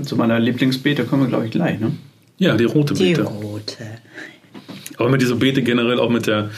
Zu 0.01 0.15
meiner 0.15 0.39
Lieblingsbeete 0.39 1.03
kommen 1.03 1.23
wir, 1.23 1.27
glaube 1.29 1.45
ich, 1.45 1.51
gleich. 1.51 1.79
Ne? 1.79 1.91
Ja, 2.38 2.55
die 2.55 2.63
rote 2.63 2.93
Die 2.93 3.03
Beete. 3.13 3.23
rote. 3.23 3.84
Aber 4.97 5.10
mit 5.10 5.21
dieser 5.21 5.36
Beete 5.36 5.62
generell 5.62 5.99
auch 5.99 6.10
mit 6.10 6.25
der, 6.25 6.49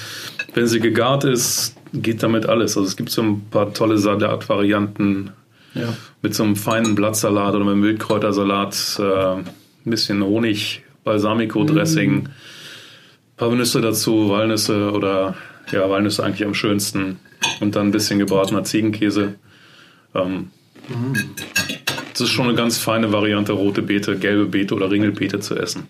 wenn 0.54 0.68
sie 0.68 0.80
gegart 0.80 1.24
ist, 1.24 1.76
geht 1.94 2.22
damit 2.24 2.46
alles. 2.46 2.78
Also 2.78 2.88
es 2.88 2.96
gibt 2.96 3.10
so 3.10 3.22
ein 3.24 3.42
paar 3.50 3.74
tolle 3.74 3.98
Salatvarianten 3.98 5.32
Ja. 5.74 5.94
mit 6.22 6.36
so 6.36 6.44
einem 6.44 6.56
feinen 6.56 6.96
Blattsalat 6.96 7.56
oder 7.56 7.64
mit 7.64 7.74
einem 7.74 7.84
Wildkräutersalat, 7.84 8.98
äh, 9.00 9.04
ein 9.36 9.46
bisschen 9.86 10.22
Honig, 10.24 10.84
Balsamico-Dressing, 11.06 12.24
ein 12.26 12.30
paar 13.38 13.52
Nüsse 13.56 13.80
dazu, 13.82 14.30
Walnüsse 14.30 14.92
oder 14.92 15.36
ja, 15.72 15.90
Walnüsse 15.90 16.24
eigentlich 16.24 16.46
am 16.46 16.54
schönsten 16.54 17.20
und 17.62 17.76
dann 17.76 17.88
ein 17.88 17.92
bisschen 17.92 18.20
gebratener 18.20 18.64
Ziegenkäse. 18.64 19.36
Ähm, 20.14 20.50
Das 22.12 22.22
ist 22.22 22.30
schon 22.30 22.48
eine 22.48 22.56
ganz 22.56 22.78
feine 22.78 23.12
Variante, 23.14 23.54
rote 23.54 23.82
Beete, 23.82 24.18
gelbe 24.18 24.46
Beete 24.46 24.76
oder 24.76 24.92
Ringelbeete 24.92 25.40
zu 25.40 25.56
essen. 25.56 25.88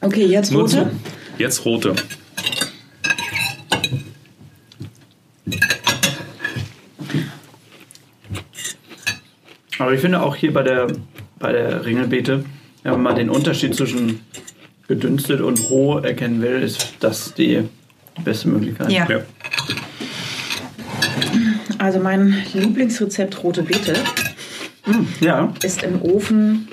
Okay, 0.00 0.26
jetzt 0.26 0.52
rote. 0.52 0.68
zu- 0.70 0.90
Jetzt 1.38 1.64
rote. 1.64 1.94
Aber 9.80 9.94
ich 9.94 10.00
finde 10.00 10.20
auch 10.20 10.36
hier 10.36 10.52
bei 10.52 10.62
der, 10.62 10.88
bei 11.38 11.52
der 11.52 11.86
Ringelbeete, 11.86 12.44
wenn 12.82 13.02
man 13.02 13.16
den 13.16 13.30
Unterschied 13.30 13.74
zwischen 13.74 14.20
gedünstet 14.86 15.40
und 15.40 15.70
roh 15.70 15.98
erkennen 15.98 16.42
will, 16.42 16.62
ist 16.62 16.96
das 17.00 17.32
die 17.32 17.64
beste 18.22 18.48
Möglichkeit. 18.48 18.92
Ja. 18.92 19.08
Ja. 19.08 19.20
Also 21.78 21.98
mein 21.98 22.44
Lieblingsrezept 22.52 23.42
rote 23.42 23.62
Beete 23.62 23.94
Ja, 25.20 25.54
ist 25.62 25.82
im 25.82 26.02
Ofen 26.02 26.68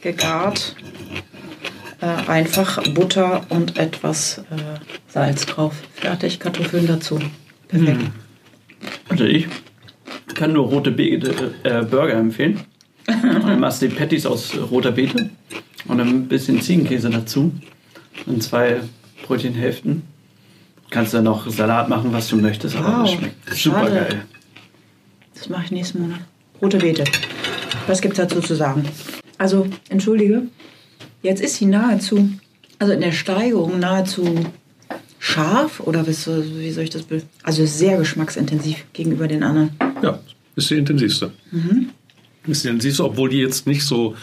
gegart. 0.00 0.76
Äh, 2.00 2.06
einfach 2.30 2.82
Butter 2.94 3.44
und 3.50 3.78
etwas 3.78 4.38
äh, 4.50 4.78
Salz 5.08 5.44
drauf. 5.44 5.74
Fertig, 5.94 6.40
Kartoffeln 6.40 6.86
dazu. 6.86 7.20
Perfekt. 7.68 8.00
also 9.10 9.24
ich 9.24 9.46
kann 10.36 10.52
nur 10.52 10.66
rote 10.66 10.90
Beete, 10.90 11.54
äh, 11.62 11.82
Burger 11.82 12.14
empfehlen. 12.14 12.60
Und 13.08 13.22
dann 13.46 13.60
machst 13.60 13.82
du 13.82 13.88
die 13.88 13.94
Patties 13.94 14.26
aus 14.26 14.56
roter 14.70 14.92
Beete 14.92 15.30
und 15.88 15.98
dann 15.98 16.08
ein 16.08 16.28
bisschen 16.28 16.60
Ziegenkäse 16.60 17.10
dazu 17.10 17.52
und 18.26 18.42
zwei 18.42 18.80
Brötchenhälften. 19.26 20.02
Kannst 20.90 21.14
dann 21.14 21.24
noch 21.24 21.48
Salat 21.50 21.88
machen, 21.88 22.12
was 22.12 22.28
du 22.28 22.36
möchtest, 22.36 22.76
aber 22.76 23.02
das 23.02 23.10
Wow, 23.10 23.18
schmeckt 23.18 23.54
super 23.54 23.90
geil. 23.90 24.22
Das 25.34 25.48
mache 25.48 25.64
ich 25.64 25.70
nächsten 25.70 26.00
Monat. 26.00 26.20
Rote 26.62 26.78
Beete. 26.78 27.04
Was 27.86 28.00
gibt 28.00 28.18
es 28.18 28.26
dazu 28.26 28.40
zu 28.40 28.54
sagen? 28.54 28.84
Also, 29.38 29.66
entschuldige, 29.88 30.42
jetzt 31.22 31.42
ist 31.42 31.56
sie 31.56 31.66
nahezu, 31.66 32.30
also 32.78 32.92
in 32.92 33.00
der 33.00 33.12
Steigerung 33.12 33.78
nahezu 33.78 34.46
scharf 35.26 35.80
oder 35.80 36.06
wie 36.06 36.12
soll 36.12 36.44
wie 36.58 36.70
soll 36.70 36.84
ich 36.84 36.90
das? 36.90 37.04
Also 37.42 37.66
sehr 37.66 37.98
geschmacksintensiv 37.98 38.84
gegenüber 38.92 39.26
den 39.26 39.42
anderen. 39.42 39.70
Ja, 40.02 40.20
ist 40.54 40.70
die 40.70 40.76
intensivste. 40.76 41.32
Ist 42.46 42.64
die 42.64 42.68
intensivste, 42.68 43.04
obwohl 43.04 43.28
die 43.28 43.38
jetzt 43.38 43.66
nicht 43.66 43.82
so, 43.82 44.14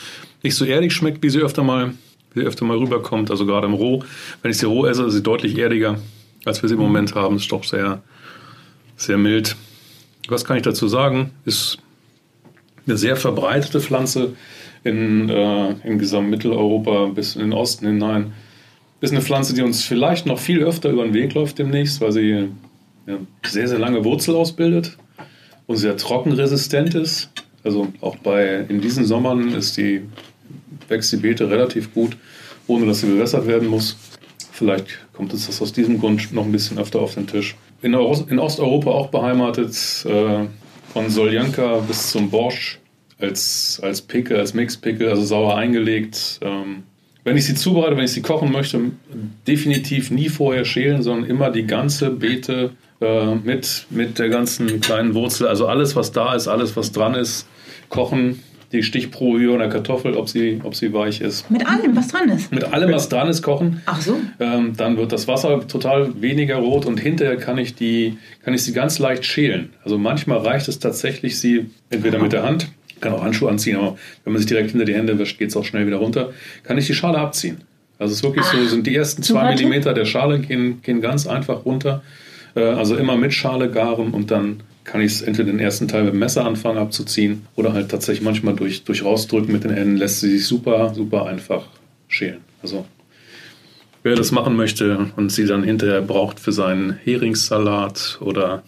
nicht 0.44 0.56
so 0.56 0.64
erdig 0.64 0.94
schmeckt, 0.94 1.22
wie 1.22 1.30
sie 1.30 1.40
öfter 1.40 1.62
mal, 1.62 1.94
wie 2.34 2.40
sie 2.40 2.46
öfter 2.46 2.64
mal 2.64 2.78
rüberkommt. 2.78 3.32
Also 3.32 3.46
gerade 3.46 3.68
im 3.68 3.74
Roh. 3.74 4.04
Wenn 4.42 4.52
ich 4.52 4.58
sie 4.58 4.66
roh 4.66 4.86
esse, 4.86 5.04
ist 5.04 5.14
sie 5.14 5.22
deutlich 5.22 5.58
erdiger, 5.58 6.00
als 6.46 6.62
wir 6.62 6.70
sie 6.70 6.76
im 6.76 6.82
Moment 6.82 7.14
haben. 7.16 7.36
Ist 7.36 7.52
doch 7.52 7.66
sehr, 7.66 8.02
sehr 8.96 9.18
mild. 9.18 9.58
Was 10.30 10.46
kann 10.46 10.56
ich 10.56 10.64
dazu 10.64 10.88
sagen? 10.88 11.32
Ist 11.44 11.80
eine 12.88 12.98
sehr 12.98 13.18
verbreitete 13.18 13.82
Pflanze 13.82 14.36
in, 14.86 15.28
äh, 15.28 15.72
im 15.84 16.00
gesamten 16.00 16.30
Mitteleuropa 16.30 17.08
bis 17.08 17.36
in 17.36 17.42
den 17.42 17.54
Osten 17.54 17.88
hinein. 17.88 18.34
Ist 19.04 19.12
eine 19.12 19.22
Pflanze, 19.22 19.54
die 19.54 19.62
uns 19.62 19.84
vielleicht 19.84 20.26
noch 20.26 20.40
viel 20.40 20.64
öfter 20.64 20.90
über 20.90 21.04
den 21.04 21.14
Weg 21.14 21.34
läuft 21.34 21.60
demnächst, 21.60 22.00
weil 22.00 22.14
sie 22.14 22.48
ja, 23.06 23.18
sehr, 23.46 23.68
sehr 23.68 23.78
lange 23.78 24.06
Wurzel 24.06 24.34
ausbildet 24.34 24.98
und 25.68 25.76
sehr 25.76 25.98
trockenresistent 25.98 26.96
ist. 26.96 27.30
Also 27.66 27.92
auch 28.00 28.16
bei 28.16 28.64
in 28.70 28.80
diesen 28.80 29.04
Sommern 29.04 29.54
ist 29.56 29.76
die, 29.76 30.04
wächst 30.88 31.12
die 31.12 31.18
Beete 31.18 31.50
relativ 31.50 31.94
gut, 31.94 32.16
ohne 32.66 32.86
dass 32.86 33.02
sie 33.02 33.08
bewässert 33.08 33.46
werden 33.46 33.68
muss. 33.68 33.98
Vielleicht 34.54 35.06
kommt 35.12 35.34
es 35.34 35.48
das 35.48 35.62
aus 35.62 35.74
diesem 35.74 36.00
Grund 36.00 36.32
noch 36.32 36.46
ein 36.46 36.54
bisschen 36.54 36.80
öfter 36.80 37.02
auf 37.02 37.16
den 37.16 37.28
Tisch. 37.28 37.58
In, 37.82 37.96
Euro, 37.96 38.26
in 38.30 38.40
Osteuropa 38.40 38.92
auch 38.92 39.08
beheimatet, 39.08 39.76
äh, 40.06 40.46
von 40.94 41.10
Soljanka 41.10 41.80
bis 41.80 42.12
zum 42.12 42.30
Borsch 42.30 42.80
als, 43.20 43.82
als 43.84 44.02
Pickel, 44.02 44.38
als 44.38 44.54
Mixpickel, 44.54 45.10
also 45.10 45.26
sauer 45.26 45.58
eingelegt. 45.58 46.40
Ähm, 46.42 46.84
wenn 47.24 47.38
ich 47.38 47.46
sie 47.46 47.56
zubereite, 47.56 47.96
wenn 47.96 48.06
ich 48.06 48.12
sie 48.12 48.22
kochen 48.22 48.52
möchte, 48.52 48.80
definitiv 49.48 50.12
nie 50.12 50.30
vorher 50.30 50.66
schälen, 50.66 51.02
sondern 51.04 51.30
immer 51.30 51.52
die 51.52 51.66
ganze 51.66 52.10
Beete 52.10 52.72
äh, 53.02 53.36
mit, 53.36 53.88
mit 53.90 54.20
der 54.20 54.30
ganzen 54.30 54.82
kleinen 54.82 55.14
Wurzel, 55.14 55.48
also 55.48 55.68
alles, 55.68 55.96
was 55.96 56.12
da 56.12 56.36
ist, 56.36 56.48
alles, 56.48 56.76
was 56.76 56.92
dran 56.92 57.16
ist, 57.16 57.48
kochen. 57.90 58.42
Die 58.72 58.82
Stichprobe 58.82 59.54
einer 59.54 59.68
Kartoffel, 59.68 60.16
ob 60.16 60.28
sie, 60.28 60.60
ob 60.64 60.74
sie 60.74 60.92
weich 60.94 61.22
ist. 61.22 61.52
Mit 61.52 61.64
allem, 61.68 61.96
was 61.96 62.08
dran 62.08 62.28
ist. 62.30 62.52
Mit 62.52 62.64
allem, 62.64 62.92
was 62.92 63.08
dran 63.08 63.28
ist, 63.28 63.44
kochen. 63.44 63.84
Ach 63.86 64.02
so. 64.02 64.18
Ähm, 64.40 64.74
dann 64.76 64.98
wird 64.98 65.12
das 65.12 65.28
Wasser 65.28 65.68
total 65.68 66.20
weniger 66.24 66.56
rot 66.56 66.88
und 66.88 67.00
hinterher 67.00 67.38
kann 67.38 67.60
ich, 67.60 67.76
die, 67.76 68.18
kann 68.44 68.56
ich 68.56 68.64
sie 68.64 68.74
ganz 68.74 68.98
leicht 68.98 69.26
schälen. 69.26 69.74
Also 69.84 70.00
manchmal 70.00 70.40
reicht 70.40 70.68
es 70.70 70.80
tatsächlich, 70.80 71.40
sie 71.40 71.68
entweder 71.92 72.18
mit 72.18 72.34
der 72.34 72.42
Hand, 72.42 72.70
kann 73.04 73.14
auch 73.14 73.24
Handschuhe 73.24 73.50
anziehen, 73.50 73.78
aber 73.78 73.98
wenn 74.24 74.34
man 74.34 74.42
sich 74.42 74.48
direkt 74.48 74.72
hinter 74.72 74.86
die 74.86 74.96
Hände 74.96 75.20
wäscht, 75.20 75.38
geht 75.38 75.50
es 75.50 75.58
auch 75.58 75.66
schnell 75.66 75.86
wieder 75.86 75.98
runter, 75.98 76.34
kann 76.64 76.78
ich 76.78 76.88
die 76.88 76.96
Schale 76.96 77.20
abziehen. 77.20 77.58
Also 78.00 78.12
es 78.12 78.18
ist 78.18 78.24
wirklich 78.24 78.46
Ach, 78.48 78.56
so, 78.56 78.66
sind 78.66 78.88
die 78.88 78.96
ersten 78.96 79.22
zwei. 79.22 79.50
Millimeter 79.50 79.94
der 79.94 80.06
Schale 80.06 80.40
gehen, 80.40 80.82
gehen 80.82 81.02
ganz 81.02 81.28
einfach 81.28 81.66
runter. 81.66 82.02
Äh, 82.56 82.62
also 82.62 82.96
immer 82.96 83.16
mit 83.16 83.34
Schale 83.34 83.70
garen 83.70 84.12
und 84.12 84.32
dann 84.32 84.62
kann 84.84 85.02
ich 85.02 85.14
es 85.14 85.22
entweder 85.22 85.52
den 85.52 85.60
ersten 85.60 85.88
Teil 85.88 86.04
mit 86.04 86.14
dem 86.14 86.20
Messer 86.20 86.46
anfangen 86.46 86.78
abzuziehen 86.78 87.46
oder 87.56 87.74
halt 87.74 87.90
tatsächlich 87.90 88.24
manchmal 88.24 88.56
durch, 88.56 88.84
durch 88.84 89.04
rausdrücken 89.04 89.54
mit 89.54 89.64
den 89.64 89.72
Enden 89.72 89.98
lässt 89.98 90.20
sie 90.20 90.32
sich 90.32 90.46
super, 90.46 90.94
super 90.94 91.26
einfach 91.26 91.64
schälen. 92.08 92.40
Also 92.62 92.86
wer 94.04 94.16
das 94.16 94.32
machen 94.32 94.56
möchte 94.56 95.12
und 95.16 95.32
sie 95.32 95.46
dann 95.46 95.64
hinterher 95.64 96.02
braucht 96.02 96.40
für 96.40 96.52
seinen 96.52 96.98
Heringssalat 97.04 98.18
oder 98.22 98.64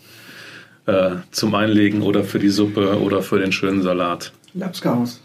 äh, 0.86 1.12
zum 1.32 1.56
Einlegen 1.56 2.02
oder 2.02 2.24
für 2.24 2.40
die 2.40 2.50
Suppe 2.50 3.00
oder 3.00 3.22
für 3.22 3.40
den 3.40 3.52
schönen 3.52 3.82
Salat 3.82 4.32
Lapskaus. 4.54 5.22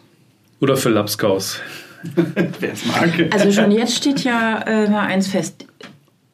oder 0.61 0.77
für 0.77 0.90
Lapskaus. 0.90 1.61
Wer 2.61 2.73
es 2.73 2.87
mag. 2.87 3.12
Also 3.31 3.53
schon 3.53 3.70
jetzt 3.70 3.94
steht 3.96 4.25
ja 4.25 4.62
äh, 4.62 4.88
mal 4.88 5.07
eins 5.07 5.29
fest. 5.29 5.66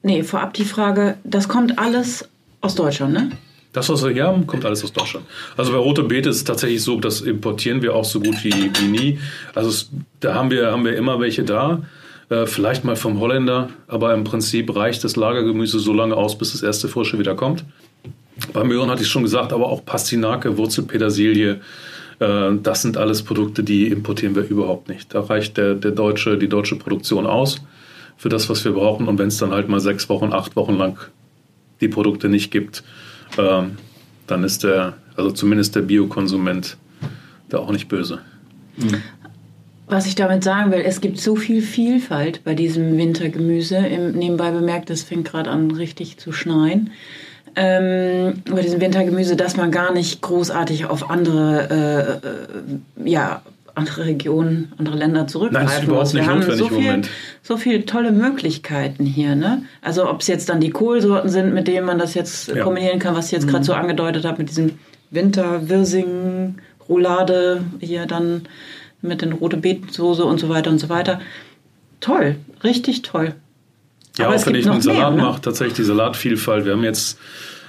Nee, 0.03 0.23
vorab 0.23 0.55
die 0.55 0.65
Frage, 0.65 1.17
das 1.25 1.49
kommt 1.49 1.79
alles 1.79 2.29
aus 2.61 2.77
Deutschland, 2.77 3.13
ne? 3.13 3.31
Das, 3.73 3.89
was 3.91 4.03
wir 4.05 4.11
hier 4.11 4.27
haben, 4.27 4.47
kommt 4.47 4.65
alles 4.65 4.83
aus 4.85 4.93
Deutschland. 4.93 5.27
Also 5.57 5.73
bei 5.73 5.79
Rote 5.79 6.03
Beete 6.05 6.31
ist 6.31 6.37
es 6.37 6.45
tatsächlich 6.45 6.83
so, 6.83 6.99
das 6.99 7.21
importieren 7.21 7.83
wir 7.83 7.95
auch 7.95 8.07
so 8.07 8.21
gut 8.21 8.43
wie, 8.43 8.71
wie 8.79 8.87
nie. 8.87 9.19
Also 9.55 9.69
es, 9.69 9.91
da 10.21 10.35
haben 10.35 10.51
wir, 10.51 10.71
haben 10.71 10.85
wir 10.85 10.97
immer 10.97 11.21
welche 11.21 11.43
da. 11.45 11.83
Äh, 12.29 12.47
vielleicht 12.47 12.85
mal 12.85 12.97
vom 12.97 13.21
Holländer, 13.21 13.69
aber 13.87 14.15
im 14.15 14.25
Prinzip 14.25 14.75
reicht 14.75 15.05
das 15.05 15.17
Lagergemüse 15.17 15.79
so 15.79 15.93
lange 15.93 16.17
aus, 16.17 16.39
bis 16.39 16.53
das 16.53 16.63
erste 16.63 16.89
Frische 16.89 17.19
wieder 17.19 17.35
kommt. 17.35 17.65
Bei 18.53 18.65
Möhren 18.65 18.91
hatte 18.91 19.03
ich 19.03 19.09
schon 19.09 19.23
gesagt, 19.23 19.53
aber 19.53 19.67
auch 19.67 19.85
Pastinake, 19.85 20.57
Wurzelpetersilie, 20.59 21.61
äh, 22.19 22.51
das 22.63 22.83
sind 22.83 22.97
alles 22.97 23.23
Produkte, 23.23 23.63
die 23.63 23.89
importieren 23.89 24.35
wir 24.35 24.49
überhaupt 24.49 24.89
nicht. 24.89 25.15
Da 25.15 25.21
reicht 25.21 25.57
der, 25.57 25.75
der 25.75 25.93
deutsche, 25.93 26.39
die 26.39 26.49
deutsche 26.49 26.77
Produktion 26.77 27.27
aus 27.27 27.63
für 28.17 28.29
das, 28.29 28.49
was 28.49 28.65
wir 28.65 28.73
brauchen. 28.73 29.09
Und 29.09 29.19
wenn 29.19 29.29
es 29.29 29.39
dann 29.39 29.53
halt 29.53 29.69
mal 29.69 29.81
sechs 29.81 30.09
Wochen, 30.09 30.33
acht 30.33 30.57
Wochen 30.57 30.77
lang 30.77 30.99
die 31.81 31.89
Produkte 31.89 32.29
nicht 32.29 32.51
gibt, 32.51 32.83
ähm, 33.39 33.73
dann 34.27 34.45
ist 34.45 34.65
der, 34.65 34.95
also 35.17 35.31
zumindest 35.31 35.77
der 35.77 35.83
Biokonsument, 35.83 36.77
da 37.49 37.59
auch 37.59 37.71
nicht 37.71 37.89
böse. 37.89 38.21
Was 39.89 40.07
ich 40.07 40.17
damit 40.17 40.43
sagen 40.43 40.73
will, 40.73 40.83
es 40.85 41.01
gibt 41.01 41.21
so 41.21 41.37
viel 41.37 41.63
Vielfalt 41.63 42.43
bei 42.43 42.55
diesem 42.55 42.97
Wintergemüse. 42.97 43.77
Im, 43.77 44.13
nebenbei 44.13 44.51
bemerkt, 44.51 44.91
es 44.91 45.05
fängt 45.05 45.29
gerade 45.29 45.49
an, 45.49 45.71
richtig 45.71 46.19
zu 46.19 46.33
schneien. 46.33 46.91
Ähm, 47.59 48.43
bei 48.51 48.61
diesem 48.61 48.81
Wintergemüse, 48.83 49.35
dass 49.35 49.57
man 49.57 49.71
gar 49.71 49.93
nicht 49.93 50.21
großartig 50.21 50.87
auf 50.87 51.09
andere, 51.11 52.21
äh, 53.03 53.07
äh, 53.07 53.11
ja, 53.11 53.41
andere 53.75 54.05
Regionen, 54.07 54.73
andere 54.79 54.97
Länder 54.97 55.21
Nein, 55.21 55.25
das 55.25 55.27
ist 55.27 55.33
zurückgreifen 55.33 55.85
überhaupt 55.85 56.05
muss. 56.05 56.15
Wir 56.15 56.21
nicht 56.21 56.31
haben 56.31 56.39
notwendig 56.41 56.69
so 56.69 56.75
viel, 56.75 56.85
Moment. 56.87 57.11
so 57.43 57.57
viele 57.57 57.87
tolle 57.87 58.13
Möglichkeiten 58.13 59.05
hier. 59.05 59.37
Ne? 59.37 59.63
Also 59.83 60.09
ob 60.09 60.21
es 60.23 60.27
jetzt 60.29 60.49
dann 60.49 60.61
die 60.61 60.71
Kohlsorten 60.71 61.29
sind, 61.31 61.53
mit 61.53 61.69
denen 61.69 61.87
man 61.87 61.99
das 61.99 62.15
jetzt 62.15 62.49
Ja. 62.49 62.63
kombinieren 62.63 62.99
kann, 62.99 63.15
was 63.15 63.27
ich 63.27 63.33
jetzt 63.33 63.49
gerade 63.49 63.65
so 63.65 63.75
angedeutet 63.75 64.25
habe, 64.25 64.39
mit 64.39 64.49
diesem 64.49 64.73
Winter-Wirsing, 65.11 66.57
Roulade, 66.89 67.63
hier 67.81 68.07
dann 68.07 68.43
mit 69.03 69.23
den 69.23 69.33
rote 69.33 69.57
Beetensoße 69.57 70.25
und 70.25 70.41
so 70.41 70.49
weiter 70.49 70.71
und 70.71 70.79
so 70.79 70.89
weiter. 70.89 71.21
Toll, 72.01 72.37
richtig 72.65 73.03
toll. 73.03 73.35
Ja, 74.19 74.27
Aber 74.29 74.37
auch 74.37 74.47
wenn 74.47 74.55
ich 74.55 74.67
einen 74.69 74.79
noch 74.79 74.85
mehr, 74.85 74.95
Salat 74.95 75.17
ne? 75.17 75.23
mache, 75.23 75.41
tatsächlich 75.41 75.77
die 75.77 75.83
Salatvielfalt. 75.85 76.65
Wir 76.65 76.73
haben 76.73 76.85
jetzt 76.85 77.19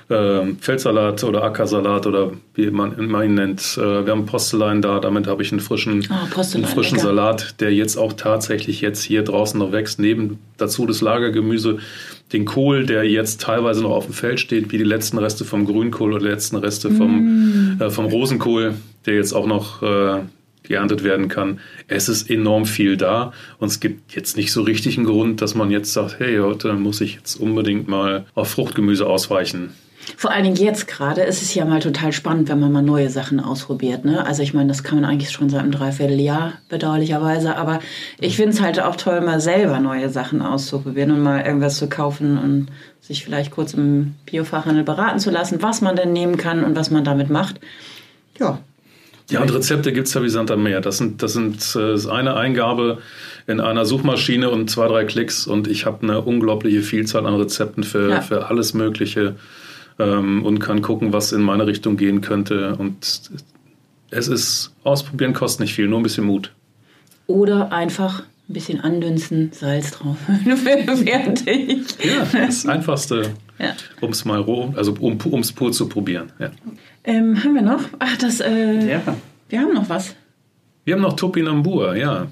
ähm, 0.09 0.57
Feldsalat 0.61 1.23
oder 1.25 1.43
Ackersalat 1.43 2.07
oder 2.07 2.31
wie 2.55 2.71
man 2.71 2.97
immer 2.97 3.23
ihn 3.25 3.33
nennt. 3.35 3.77
Äh, 3.77 4.05
wir 4.05 4.11
haben 4.13 4.25
Postelein 4.25 4.81
da, 4.81 4.99
damit 4.99 5.27
habe 5.27 5.43
ich 5.43 5.51
einen 5.51 5.59
frischen, 5.59 6.07
Postelein, 6.31 6.65
einen 6.65 6.73
frischen 6.73 6.95
lecker. 6.97 7.07
Salat, 7.09 7.55
der 7.59 7.73
jetzt 7.73 7.97
auch 7.97 8.13
tatsächlich 8.13 8.79
jetzt 8.79 9.03
hier 9.03 9.23
draußen 9.23 9.59
noch 9.59 9.73
wächst. 9.73 9.99
Neben 9.99 10.39
dazu 10.55 10.85
das 10.85 11.01
Lagergemüse, 11.01 11.79
den 12.31 12.45
Kohl, 12.45 12.85
der 12.85 13.03
jetzt 13.03 13.41
teilweise 13.41 13.81
noch 13.81 13.91
auf 13.91 14.05
dem 14.05 14.13
Feld 14.13 14.39
steht, 14.39 14.71
wie 14.71 14.77
die 14.77 14.83
letzten 14.85 15.17
Reste 15.17 15.43
vom 15.43 15.65
Grünkohl 15.65 16.11
oder 16.13 16.19
die 16.23 16.29
letzten 16.31 16.55
Reste 16.55 16.89
vom, 16.91 17.17
Mm. 17.77 17.81
äh, 17.81 17.89
vom 17.89 18.05
Rosenkohl, 18.05 18.75
der 19.05 19.15
jetzt 19.15 19.33
auch 19.33 19.45
noch 19.45 19.81
äh, 19.83 20.19
geerntet 20.67 21.03
werden 21.03 21.27
kann. 21.27 21.59
Es 21.87 22.09
ist 22.09 22.29
enorm 22.29 22.65
viel 22.65 22.97
da 22.97 23.33
und 23.59 23.67
es 23.67 23.79
gibt 23.79 24.13
jetzt 24.15 24.37
nicht 24.37 24.51
so 24.51 24.61
richtig 24.61 24.97
einen 24.97 25.05
Grund, 25.05 25.41
dass 25.41 25.55
man 25.55 25.71
jetzt 25.71 25.93
sagt, 25.93 26.19
hey, 26.19 26.37
heute 26.37 26.73
muss 26.73 27.01
ich 27.01 27.15
jetzt 27.15 27.35
unbedingt 27.35 27.87
mal 27.87 28.25
auf 28.35 28.49
Fruchtgemüse 28.49 29.05
ausweichen. 29.05 29.71
Vor 30.15 30.31
allen 30.31 30.45
Dingen 30.45 30.55
jetzt 30.55 30.87
gerade 30.87 31.21
ist 31.21 31.41
es 31.41 31.53
ja 31.53 31.65
mal 31.65 31.81
total 31.81 32.13
spannend, 32.13 32.47
wenn 32.47 32.59
man 32.59 32.71
mal 32.71 32.81
neue 32.81 33.09
Sachen 33.09 33.41
ausprobiert. 33.41 34.05
Ne? 34.05 34.25
Also 34.25 34.41
ich 34.41 34.53
meine, 34.53 34.69
das 34.69 34.83
kann 34.83 35.01
man 35.01 35.09
eigentlich 35.09 35.31
schon 35.31 35.49
seit 35.49 35.61
einem 35.61 35.71
Dreivierteljahr, 35.71 36.53
bedauerlicherweise. 36.69 37.57
Aber 37.57 37.79
ich 38.19 38.37
finde 38.37 38.53
es 38.53 38.61
halt 38.61 38.79
auch 38.79 38.95
toll, 38.95 39.19
mal 39.21 39.41
selber 39.41 39.79
neue 39.79 40.09
Sachen 40.09 40.41
auszuprobieren 40.41 41.11
und 41.11 41.21
mal 41.21 41.45
irgendwas 41.45 41.77
zu 41.77 41.89
kaufen 41.89 42.37
und 42.37 42.67
sich 43.01 43.25
vielleicht 43.25 43.51
kurz 43.51 43.73
im 43.73 44.15
Biofachhandel 44.25 44.83
beraten 44.83 45.19
zu 45.19 45.29
lassen, 45.29 45.61
was 45.61 45.81
man 45.81 45.95
denn 45.95 46.13
nehmen 46.13 46.37
kann 46.37 46.63
und 46.63 46.75
was 46.75 46.89
man 46.89 47.03
damit 47.03 47.29
macht. 47.29 47.59
Ja, 48.39 48.59
Ja, 49.29 49.41
und 49.41 49.53
Rezepte 49.53 49.91
gibt 49.91 50.07
es 50.07 50.13
ja 50.13 50.23
wie 50.23 50.29
Sand 50.29 50.51
am 50.51 50.63
Meer. 50.63 50.79
Das, 50.79 50.97
sind, 50.97 51.21
das, 51.21 51.33
sind, 51.33 51.75
äh, 51.75 52.09
eine 52.09 52.35
Eingabe 52.35 52.99
in 53.45 53.59
einer 53.59 53.85
Suchmaschine 53.85 54.49
und 54.49 54.69
zwei, 54.69 54.87
drei 54.87 55.03
Klicks 55.03 55.47
und 55.47 55.67
ich 55.67 55.85
habe 55.85 56.03
eine 56.03 56.21
unglaubliche 56.21 56.81
Vielzahl 56.81 57.25
an 57.25 57.35
Rezepten 57.35 57.83
für, 57.83 58.09
Ja. 58.09 58.21
für 58.21 58.47
alles 58.47 58.73
Mögliche 58.73 59.35
ähm, 59.99 60.45
und 60.45 60.59
kann 60.59 60.81
gucken, 60.81 61.11
was 61.11 61.33
in 61.33 61.41
meine 61.41 61.67
Richtung 61.67 61.97
gehen 61.97 62.21
könnte. 62.21 62.75
Und 62.77 63.29
es 64.11 64.27
ist, 64.27 64.71
ausprobieren 64.83 65.33
kostet 65.33 65.61
nicht 65.61 65.73
viel, 65.73 65.87
nur 65.87 65.99
ein 65.99 66.03
bisschen 66.03 66.25
Mut. 66.25 66.51
Oder 67.27 67.73
einfach 67.73 68.21
ein 68.49 68.53
bisschen 68.53 68.79
andünsten, 68.79 69.51
Salz 69.51 69.91
drauf. 69.91 70.15
Fertig. 71.05 71.85
Ja, 72.01 72.25
das 72.45 72.65
Einfachste, 72.65 73.31
Ja. 73.59 73.73
um 74.01 74.11
es 74.11 74.23
mal 74.25 74.39
roh, 74.39 74.73
also 74.75 74.93
um 74.99 75.39
es 75.39 75.51
pur 75.51 75.71
zu 75.71 75.89
probieren. 75.89 76.31
Ja. 76.39 76.51
Ähm, 77.03 77.43
haben 77.43 77.55
wir 77.55 77.61
noch? 77.61 77.81
Ach, 77.99 78.17
das, 78.17 78.39
äh, 78.39 78.87
Ja. 78.91 79.01
wir 79.49 79.59
haben 79.59 79.73
noch 79.73 79.89
was. 79.89 80.15
Wir 80.85 80.93
haben 80.95 81.01
noch 81.01 81.13
Topinambur, 81.15 81.95
ja. 81.95 82.27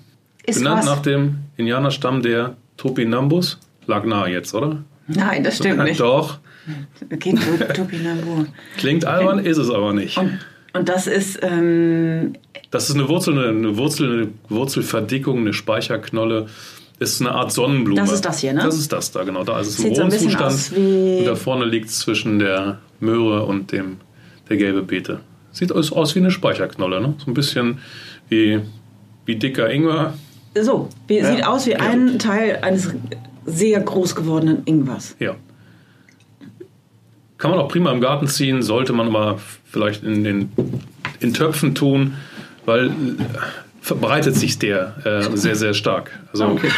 Ist 0.46 0.60
Benannt 0.60 0.80
was? 0.80 0.86
nach 0.86 1.02
dem 1.02 1.38
Indianerstamm 1.58 2.22
der 2.22 2.56
Topinambus. 2.78 3.60
Lag 3.88 4.06
nah 4.06 4.28
jetzt, 4.28 4.54
oder? 4.54 4.84
Nein, 5.08 5.44
das 5.44 5.58
stimmt 5.58 5.84
nicht. 5.84 6.00
Doch. 6.00 6.40
Okay, 7.12 7.36
Tu- 7.36 7.74
Topinambur. 7.74 8.48
Klingt 8.78 9.06
albern, 9.06 9.40
ist 9.40 9.58
es 9.58 9.70
aber 9.70 9.94
nicht. 9.94 10.18
Und, 10.18 10.40
und 10.74 10.90
das 10.90 11.06
ist, 11.08 11.40
ähm, 11.44 12.34
Das 12.72 12.90
ist 12.90 12.96
eine 12.96 13.08
Wurzel, 13.08 13.38
eine, 13.38 13.50
eine 13.50 13.78
Wurzel, 13.78 14.14
eine 14.22 14.30
Wurzelverdickung, 14.50 15.40
eine 15.40 15.54
Speicherknolle. 15.54 16.48
Ist 17.00 17.20
eine 17.22 17.32
Art 17.32 17.52
Sonnenblume. 17.52 18.00
Das 18.00 18.12
ist 18.12 18.24
das 18.24 18.40
hier, 18.40 18.54
ne? 18.54 18.62
Das 18.64 18.78
ist 18.78 18.92
das 18.92 19.12
da, 19.12 19.24
genau. 19.24 19.44
Da 19.44 19.60
ist 19.60 19.68
es 19.68 19.80
im 19.80 19.94
so 19.96 20.02
rohen 20.02 20.12
bisschen 20.12 20.32
Zustand. 20.32 20.72
Und 20.78 21.26
da 21.26 21.36
vorne 21.36 21.66
liegt 21.66 21.90
es 21.90 22.00
zwischen 22.00 22.40
der 22.40 22.80
Möhre 23.02 23.44
und 23.46 23.72
dem, 23.74 23.98
der 24.50 24.56
gelbe 24.58 24.82
Beete. 24.82 25.20
Sieht 25.52 25.72
aus, 25.74 25.92
aus 25.92 26.16
wie 26.16 26.20
eine 26.20 26.32
Speicherknolle, 26.32 27.02
ne? 27.02 27.14
So 27.18 27.30
ein 27.32 27.34
bisschen 27.34 27.80
wie, 28.30 28.62
wie 29.26 29.36
dicker 29.36 29.70
Ingwer. 29.70 30.14
so, 30.62 30.90
wie, 31.08 31.18
Ja. 31.18 31.32
sieht 31.36 31.46
aus 31.46 31.66
wie 31.68 31.76
ein 31.76 32.18
Teil 32.18 32.60
eines 32.62 32.94
sehr 33.46 33.82
groß 33.82 34.16
gewordenen 34.16 34.62
Ingwers. 34.66 35.16
Ja. 35.20 35.36
Kann 37.38 37.52
man 37.52 37.60
auch 37.60 37.68
prima 37.68 37.92
im 37.92 38.00
Garten 38.00 38.28
ziehen, 38.28 38.64
sollte 38.64 38.94
man 38.94 39.08
aber 39.08 39.38
vielleicht 39.66 40.04
in, 40.04 40.24
den, 40.24 40.50
in 41.20 41.34
Töpfen 41.34 41.76
tun, 41.76 42.14
weil 42.66 42.92
verbreitet 43.86 44.36
sich 44.36 44.58
der 44.58 44.96
äh, 45.06 45.38
sehr, 45.38 45.56
sehr 45.56 45.76
stark. 45.76 46.10
Also 46.34 46.46
Okay. 46.48 46.72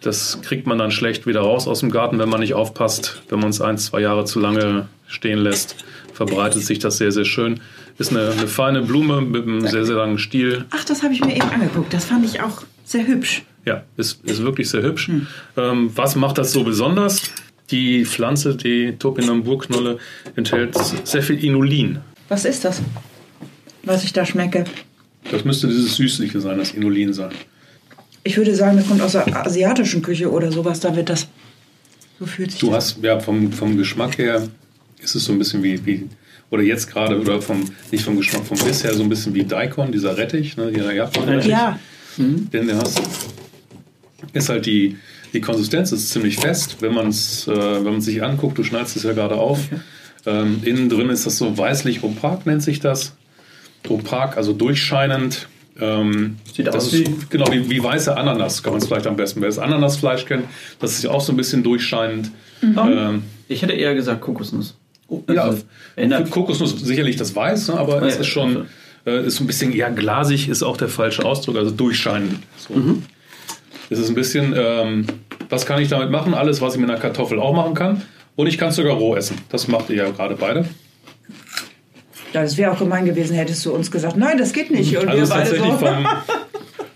das 0.00 0.40
kriegt 0.42 0.66
man 0.66 0.76
dann 0.76 0.90
schlecht 0.90 1.24
wieder 1.24 1.40
raus 1.42 1.68
aus 1.68 1.80
dem 1.80 1.90
Garten, 1.92 2.18
wenn 2.18 2.28
man 2.28 2.40
nicht 2.40 2.54
aufpasst. 2.54 3.22
Wenn 3.28 3.38
man 3.38 3.50
es 3.50 3.60
ein, 3.60 3.78
zwei 3.78 4.00
Jahre 4.00 4.24
zu 4.24 4.40
lange 4.40 4.88
stehen 5.06 5.38
lässt, 5.38 5.76
verbreitet 6.12 6.64
sich 6.64 6.80
das 6.80 6.98
sehr, 6.98 7.12
sehr 7.12 7.24
schön. 7.24 7.60
Ist 7.98 8.10
eine, 8.10 8.30
eine 8.32 8.48
feine 8.48 8.82
Blume 8.82 9.20
mit 9.20 9.44
einem 9.44 9.64
sehr, 9.68 9.84
sehr 9.86 9.94
langen 9.94 10.18
Stiel. 10.18 10.64
Ach, 10.70 10.84
das 10.84 11.04
habe 11.04 11.14
ich 11.14 11.24
mir 11.24 11.36
eben 11.36 11.48
angeguckt. 11.48 11.94
Das 11.94 12.06
fand 12.06 12.24
ich 12.24 12.40
auch 12.40 12.62
sehr 12.84 13.06
hübsch. 13.06 13.42
Ja, 13.64 13.84
ist, 13.96 14.24
ist 14.24 14.42
wirklich 14.42 14.68
sehr 14.68 14.82
hübsch. 14.82 15.10
Ähm, 15.56 15.92
was 15.94 16.16
macht 16.16 16.38
das 16.38 16.50
so 16.50 16.64
besonders? 16.64 17.22
Die 17.70 18.04
Pflanze, 18.04 18.56
die 18.56 18.96
Topinamburknolle, 18.98 19.98
enthält 20.34 20.76
sehr 21.04 21.22
viel 21.22 21.44
Inulin. 21.44 22.00
Was 22.28 22.44
ist 22.44 22.64
das, 22.64 22.82
was 23.84 24.02
ich 24.02 24.12
da 24.12 24.26
schmecke? 24.26 24.64
Das 25.30 25.44
müsste 25.44 25.68
dieses 25.68 25.96
Süßliche 25.96 26.40
sein, 26.40 26.58
das 26.58 26.72
Inulin 26.72 27.12
sein. 27.12 27.30
Ich 28.24 28.36
würde 28.36 28.54
sagen, 28.54 28.76
das 28.76 28.86
kommt 28.88 29.00
aus 29.00 29.12
der 29.12 29.46
asiatischen 29.46 30.02
Küche 30.02 30.30
oder 30.30 30.52
sowas. 30.52 30.80
Da 30.80 30.94
wird 30.94 31.08
das. 31.08 31.28
So 32.18 32.26
fühlt 32.26 32.50
sich 32.50 32.60
Du 32.60 32.66
das. 32.66 32.76
hast, 32.94 33.02
ja, 33.02 33.18
vom, 33.18 33.50
vom 33.52 33.76
Geschmack 33.76 34.18
her 34.18 34.46
ist 35.02 35.14
es 35.14 35.24
so 35.24 35.32
ein 35.32 35.38
bisschen 35.38 35.62
wie, 35.62 35.84
wie 35.86 36.06
oder 36.50 36.62
jetzt 36.62 36.90
gerade, 36.90 37.18
oder 37.18 37.40
vom, 37.40 37.64
nicht 37.92 38.04
vom 38.04 38.16
Geschmack, 38.16 38.44
vom 38.44 38.58
Biss 38.58 38.82
her 38.84 38.92
so 38.92 39.02
ein 39.02 39.08
bisschen 39.08 39.32
wie 39.34 39.44
Daikon, 39.44 39.92
dieser 39.92 40.16
Rettich, 40.16 40.56
ne, 40.56 40.70
dieser 40.72 40.92
Japan-Rettich. 40.92 41.50
Ja, 41.50 41.78
Den 42.18 42.66
du 42.66 42.76
hast. 42.76 43.00
Ist 44.32 44.48
halt 44.48 44.66
die, 44.66 44.96
die 45.32 45.40
Konsistenz 45.40 45.92
ist 45.92 46.10
ziemlich 46.10 46.36
fest, 46.36 46.76
wenn 46.80 46.92
man 46.92 47.08
es 47.08 47.46
äh, 47.48 47.54
wenn 47.56 47.84
man 47.92 48.00
sich 48.00 48.22
anguckt, 48.22 48.58
du 48.58 48.64
schneidest 48.64 48.96
es 48.96 49.04
ja 49.04 49.12
gerade 49.12 49.36
auf. 49.36 49.60
Ähm, 50.26 50.60
innen 50.64 50.88
drin 50.90 51.08
ist 51.08 51.24
das 51.24 51.38
so 51.38 51.56
weißlich 51.56 52.02
opak, 52.02 52.44
nennt 52.46 52.62
sich 52.62 52.80
das. 52.80 53.14
Opak, 53.88 54.36
also 54.36 54.52
durchscheinend. 54.52 55.48
Ähm, 55.80 56.36
Sieht 56.54 56.66
das 56.66 56.74
aus 56.76 56.92
ist 56.92 57.08
wie- 57.08 57.14
genau 57.30 57.50
wie, 57.50 57.70
wie 57.70 57.82
weiße 57.82 58.14
Ananas, 58.16 58.62
kann 58.62 58.72
man 58.74 58.82
es 58.82 58.86
vielleicht 58.88 59.06
am 59.06 59.16
besten. 59.16 59.40
Wer 59.40 59.48
das 59.48 59.58
Ananasfleisch 59.58 60.26
kennt, 60.26 60.44
das 60.78 60.92
ist 60.92 61.04
ja 61.04 61.10
auch 61.10 61.22
so 61.22 61.32
ein 61.32 61.36
bisschen 61.36 61.62
durchscheinend. 61.62 62.30
Ähm, 62.62 63.22
Ich 63.48 63.62
hätte 63.62 63.72
eher 63.72 63.94
gesagt 63.94 64.20
Kokosnuss. 64.20 64.76
Oh, 65.08 65.22
ja, 65.32 65.44
also, 65.44 65.56
für 65.58 65.64
erinnert, 65.96 66.30
Kokosnuss 66.30 66.78
sicherlich 66.80 67.16
das 67.16 67.34
Weiß, 67.34 67.68
ne, 67.68 67.78
aber 67.78 68.02
es 68.02 68.14
ja, 68.16 68.20
ist 68.20 68.26
schon 68.26 68.48
also. 68.48 68.66
äh, 69.06 69.26
ist 69.26 69.40
ein 69.40 69.46
bisschen 69.46 69.72
eher 69.72 69.90
glasig, 69.90 70.48
ist 70.48 70.62
auch 70.62 70.76
der 70.76 70.88
falsche 70.88 71.24
Ausdruck, 71.24 71.56
also 71.56 71.70
durchscheinend. 71.70 72.34
So. 72.58 72.74
Mhm. 72.74 73.02
Es 73.88 73.98
ist 73.98 74.08
ein 74.10 74.14
bisschen, 74.14 74.54
ähm, 74.56 75.06
was 75.48 75.64
kann 75.66 75.80
ich 75.82 75.88
damit 75.88 76.10
machen? 76.10 76.34
Alles, 76.34 76.60
was 76.60 76.74
ich 76.74 76.80
mit 76.80 76.90
einer 76.90 77.00
Kartoffel 77.00 77.40
auch 77.40 77.54
machen 77.54 77.74
kann. 77.74 78.02
Und 78.36 78.46
ich 78.46 78.56
kann 78.58 78.68
es 78.68 78.76
sogar 78.76 78.94
roh 78.94 79.16
essen. 79.16 79.36
Das 79.48 79.66
macht 79.66 79.90
ihr 79.90 79.96
ja 79.96 80.10
gerade 80.10 80.36
beide. 80.36 80.66
Das 82.32 82.56
wäre 82.56 82.72
auch 82.72 82.78
gemein 82.78 83.04
gewesen, 83.04 83.34
hättest 83.34 83.64
du 83.66 83.72
uns 83.72 83.90
gesagt, 83.90 84.16
nein, 84.16 84.38
das 84.38 84.52
geht 84.52 84.70
nicht. 84.70 84.96
Und 84.96 85.08
Also 85.08 85.22
ist 85.22 85.30
wir 85.30 85.34
beide 85.36 85.50
tatsächlich 85.50 85.72
so. 85.72 85.86
vom, 85.86 86.06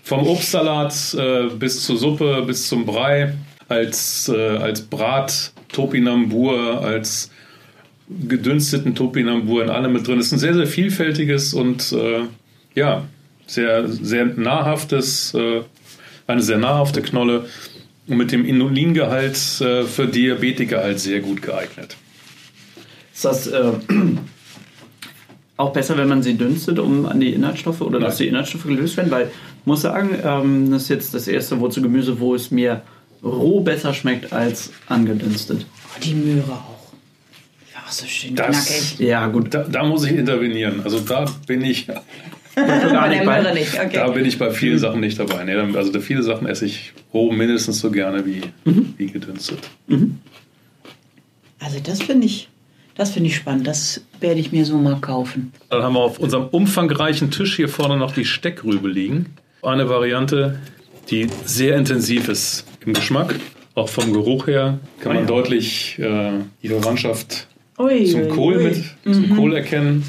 vom 0.03 0.27
Obstsalat 0.27 1.15
äh, 1.17 1.47
bis 1.55 1.83
zur 1.85 1.97
Suppe, 1.97 2.43
bis 2.45 2.67
zum 2.67 2.85
Brei, 2.85 3.33
als, 3.67 4.29
äh, 4.33 4.57
als 4.57 4.81
Brat, 4.81 5.51
Topinambur, 5.71 6.81
als 6.81 7.31
gedünsteten 8.07 8.93
Topinambur 8.95 9.63
in 9.63 9.69
allem 9.69 9.93
mit 9.93 10.07
drin. 10.07 10.19
Es 10.19 10.27
ist 10.27 10.33
ein 10.33 10.39
sehr, 10.39 10.53
sehr 10.53 10.67
vielfältiges 10.67 11.53
und 11.53 11.91
äh, 11.91 12.21
ja, 12.75 13.03
sehr, 13.47 13.87
sehr 13.87 14.25
nahrhaftes, 14.25 15.33
äh, 15.33 15.61
eine 16.27 16.41
sehr 16.41 16.57
nahrhafte 16.57 17.01
Knolle 17.01 17.45
und 18.07 18.17
mit 18.17 18.31
dem 18.31 18.45
Inulingehalt 18.45 19.37
äh, 19.61 19.83
für 19.83 20.07
Diabetiker 20.07 20.83
halt 20.83 20.99
sehr 20.99 21.21
gut 21.21 21.41
geeignet. 21.41 21.95
ist 23.13 23.25
das 23.25 23.47
äh, 23.47 23.71
auch 25.57 25.71
besser, 25.73 25.97
wenn 25.97 26.07
man 26.09 26.21
sie 26.21 26.35
dünstet, 26.37 26.79
um 26.79 27.05
an 27.05 27.19
die 27.19 27.33
Inhaltsstoffe 27.33 27.81
oder 27.81 27.99
dass 27.99 28.15
Nein. 28.15 28.23
die 28.25 28.27
Inhaltsstoffe 28.29 28.63
gelöst 28.65 28.97
werden? 28.97 29.11
Weil 29.11 29.27
ich 29.27 29.65
muss 29.65 29.81
sagen, 29.81 30.09
ähm, 30.23 30.71
das 30.71 30.83
ist 30.83 30.89
jetzt 30.89 31.13
das 31.13 31.27
erste 31.27 31.59
Wurzelgemüse, 31.59 32.19
wo 32.19 32.35
es 32.35 32.51
mir 32.51 32.81
roh 33.23 33.61
besser 33.61 33.93
schmeckt 33.93 34.33
als 34.33 34.71
angedünstet. 34.87 35.65
Oh, 35.95 35.99
die 36.03 36.13
Möhre 36.13 36.51
auch. 36.51 36.91
Die 37.69 37.73
war 37.75 37.83
auch 37.87 37.91
so 37.91 38.05
schön 38.05 38.35
Das- 38.35 38.65
knackig. 38.67 38.99
Ja, 38.99 39.27
gut. 39.27 39.53
Da, 39.53 39.63
da 39.63 39.83
muss 39.83 40.03
ich 40.05 40.11
intervenieren. 40.11 40.81
Also 40.83 40.99
da 40.99 41.25
bin 41.47 41.63
ich 41.63 41.87
gar 41.87 42.03
Bei 42.55 43.09
nicht 43.09 43.25
bei. 43.25 43.41
Möhre 43.41 43.53
nicht, 43.53 43.73
okay. 43.73 43.89
Da 43.93 44.07
bin 44.09 44.25
ich 44.25 44.37
bei 44.37 44.51
vielen 44.51 44.77
Sachen 44.79 44.99
nicht 44.99 45.17
dabei. 45.19 45.43
Nee, 45.45 45.55
also 45.55 45.99
viele 46.01 46.21
Sachen 46.23 46.47
esse 46.47 46.65
ich 46.65 46.91
roh 47.13 47.31
mindestens 47.31 47.79
so 47.79 47.91
gerne 47.91 48.25
wie, 48.25 48.41
wie 48.97 49.07
gedünstet. 49.07 49.59
Also 51.59 51.79
das 51.83 52.01
finde 52.03 52.27
ich, 52.27 52.49
das 52.95 53.11
finde 53.11 53.29
ich 53.29 53.35
spannend. 53.35 53.67
Das 53.67 54.01
werde 54.19 54.39
ich 54.39 54.51
mir 54.51 54.65
so 54.65 54.77
mal 54.77 54.97
kaufen. 55.01 55.51
Dann 55.69 55.83
haben 55.83 55.93
wir 55.93 56.01
auf 56.01 56.19
unserem 56.19 56.47
umfangreichen 56.47 57.31
Tisch 57.31 57.55
hier 57.55 57.69
vorne 57.69 57.97
noch 57.97 58.13
die 58.13 58.25
Steckrübe 58.25 58.87
liegen. 58.87 59.35
Eine 59.61 59.89
Variante, 59.89 60.59
die 61.09 61.27
sehr 61.43 61.75
intensiv 61.75 62.29
ist 62.29 62.65
im 62.85 62.93
Geschmack. 62.93 63.35
Auch 63.73 63.89
vom 63.89 64.13
Geruch 64.13 64.47
her 64.47 64.79
kann 65.01 65.13
man 65.13 65.23
ja. 65.23 65.27
deutlich 65.27 65.99
äh, 65.99 66.31
die 66.63 66.69
Verwandtschaft 66.69 67.47
Ui, 67.77 68.05
zum 68.05 68.29
Kohl 68.29 68.57
ui. 68.57 68.63
mit, 68.63 68.83
zum 69.03 69.35
Kohl 69.35 69.55
erkennen. 69.55 70.03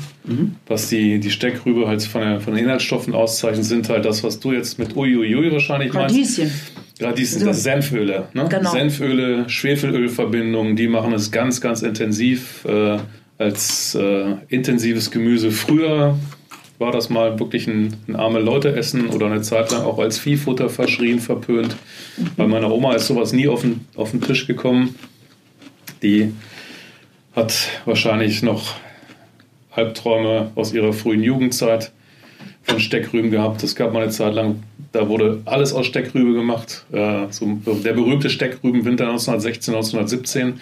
Was 0.66 0.88
die, 0.88 1.20
die 1.20 1.30
Steckrübe 1.30 1.86
halt 1.86 2.02
von, 2.02 2.20
der, 2.20 2.40
von 2.40 2.54
den 2.54 2.64
Inhaltsstoffen 2.64 3.14
auszeichnet, 3.14 3.64
sind 3.64 3.88
halt 3.88 4.04
das, 4.04 4.24
was 4.24 4.40
du 4.40 4.52
jetzt 4.52 4.78
mit 4.78 4.96
Uiuiui 4.96 5.52
wahrscheinlich 5.52 5.92
meinst. 5.92 6.16
Radieschen. 6.16 6.50
Radieschen, 7.00 7.40
So. 7.40 7.46
das 7.46 7.62
Senföle. 7.62 8.28
Ne? 8.32 8.46
Genau. 8.48 8.70
Senföle, 8.70 9.48
Schwefelölverbindungen, 9.48 10.76
die 10.76 10.88
machen 10.88 11.12
es 11.12 11.30
ganz, 11.30 11.60
ganz 11.60 11.82
intensiv 11.82 12.64
äh, 12.64 12.98
als 13.38 13.94
äh, 13.94 14.36
intensives 14.48 15.10
Gemüse. 15.10 15.50
Früher 15.50 16.16
war 16.78 16.92
das 16.92 17.08
mal 17.10 17.38
wirklich 17.38 17.66
ein, 17.66 17.96
ein 18.08 18.16
arme 18.16 18.38
Leute-Essen 18.40 19.08
oder 19.08 19.26
eine 19.26 19.42
Zeit 19.42 19.70
lang 19.72 19.82
auch 19.82 19.98
als 19.98 20.18
Viehfutter 20.18 20.68
verschrien, 20.68 21.20
verpönt. 21.20 21.76
Bei 22.36 22.46
meiner 22.46 22.70
Oma 22.70 22.94
ist 22.94 23.06
sowas 23.06 23.32
nie 23.32 23.48
auf 23.48 23.62
den, 23.62 23.86
auf 23.94 24.10
den 24.10 24.20
Tisch 24.20 24.46
gekommen. 24.46 24.94
Die 26.02 26.32
hat 27.34 27.68
wahrscheinlich 27.84 28.42
noch 28.42 28.74
Albträume 29.70 30.50
aus 30.54 30.72
ihrer 30.72 30.92
frühen 30.92 31.22
Jugendzeit 31.22 31.92
von 32.66 32.80
Steckrüben 32.80 33.30
gehabt. 33.30 33.62
Es 33.62 33.76
gab 33.76 33.92
mal 33.92 34.02
eine 34.02 34.10
Zeit 34.10 34.34
lang, 34.34 34.62
da 34.92 35.08
wurde 35.08 35.40
alles 35.44 35.72
aus 35.72 35.86
Steckrübe 35.86 36.34
gemacht. 36.34 36.84
Äh, 36.92 37.26
so 37.30 37.58
der 37.84 37.92
berühmte 37.92 38.30
Steckrübenwinter 38.30 39.08
1916, 39.08 39.74
1917. 39.74 40.60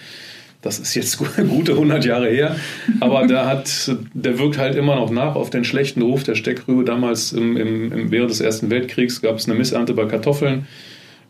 Das 0.60 0.78
ist 0.78 0.94
jetzt 0.94 1.18
gute 1.48 1.72
100 1.72 2.04
Jahre 2.04 2.28
her. 2.28 2.56
Aber 3.00 3.26
da 3.26 3.46
hat, 3.46 3.94
der 4.12 4.38
wirkt 4.38 4.58
halt 4.58 4.76
immer 4.76 4.96
noch 4.96 5.10
nach 5.10 5.34
auf 5.34 5.50
den 5.50 5.64
schlechten 5.64 6.02
Ruf 6.02 6.24
der 6.24 6.34
Steckrübe. 6.34 6.84
Damals 6.84 7.32
im, 7.32 7.56
im, 7.56 8.10
während 8.10 8.30
des 8.30 8.40
Ersten 8.40 8.70
Weltkriegs 8.70 9.20
gab 9.20 9.36
es 9.36 9.46
eine 9.46 9.56
Missernte 9.56 9.94
bei 9.94 10.06
Kartoffeln. 10.06 10.66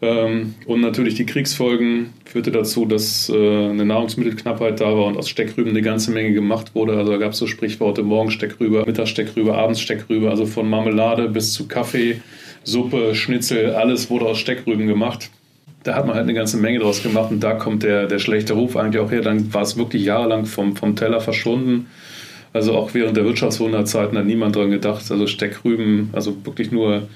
Ähm, 0.05 0.55
und 0.67 0.83
natürlich 0.83 1.14
die 1.14 1.25
Kriegsfolgen 1.25 2.12
führte 2.27 2.51
dazu, 2.51 2.85
dass 2.85 3.31
äh, 3.31 3.35
eine 3.35 3.87
Nahrungsmittelknappheit 3.87 4.79
da 4.81 4.87
war 4.87 5.07
und 5.07 5.17
aus 5.17 5.31
Steckrüben 5.31 5.71
eine 5.71 5.81
ganze 5.81 6.11
Menge 6.11 6.35
gemacht 6.35 6.75
wurde. 6.75 6.99
Also 6.99 7.12
da 7.12 7.17
gab 7.17 7.33
es 7.33 7.38
so 7.38 7.47
Sprichworte, 7.47 8.03
morgens 8.03 8.35
Steckrübe, 8.35 8.85
mittags 8.87 9.09
Steckrübe, 9.09 9.55
abends 9.55 9.81
Steckrübe, 9.81 10.29
also 10.29 10.45
von 10.45 10.69
Marmelade 10.69 11.31
bis 11.31 11.55
zu 11.55 11.67
Kaffee, 11.69 12.21
Suppe, 12.64 13.14
Schnitzel, 13.14 13.75
alles 13.75 14.11
wurde 14.11 14.27
aus 14.27 14.38
Steckrüben 14.38 14.87
gemacht. 14.87 15.31
Da 15.85 15.95
hat 15.95 16.07
man 16.07 16.17
halt 16.17 16.25
eine 16.25 16.35
ganze 16.35 16.59
Menge 16.59 16.81
draus 16.81 17.03
gemacht 17.03 17.31
und 17.31 17.40
da 17.40 17.55
kommt 17.55 17.83
der, 17.83 18.07
der 18.07 18.19
schlechte 18.19 18.53
Ruf 18.53 18.77
eigentlich 18.77 19.03
auch 19.03 19.11
her. 19.11 19.23
Dann 19.23 19.55
war 19.55 19.62
es 19.62 19.79
wirklich 19.79 20.05
jahrelang 20.05 20.45
vom, 20.45 20.77
vom 20.77 20.97
Teller 20.97 21.21
verschwunden. 21.21 21.87
Also 22.53 22.75
auch 22.75 22.93
während 22.93 23.17
der 23.17 23.25
Wirtschaftswunderzeiten 23.25 24.19
hat 24.19 24.27
niemand 24.27 24.55
dran 24.55 24.71
gedacht. 24.71 25.11
Also 25.11 25.27
Steckrüben, 25.27 26.11
also 26.12 26.37
wirklich 26.45 26.73
nur 26.73 27.09